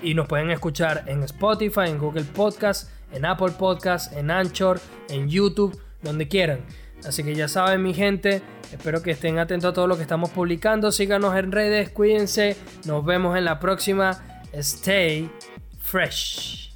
[0.00, 4.80] Y nos pueden escuchar en Spotify, en Google Podcast, en Apple Podcast, en Anchor,
[5.10, 6.60] en YouTube, donde quieran.
[7.04, 8.42] Así que ya saben, mi gente,
[8.72, 10.92] espero que estén atentos a todo lo que estamos publicando.
[10.92, 12.56] Síganos en redes, cuídense.
[12.84, 14.42] Nos vemos en la próxima.
[14.52, 15.30] Stay
[15.78, 16.67] fresh.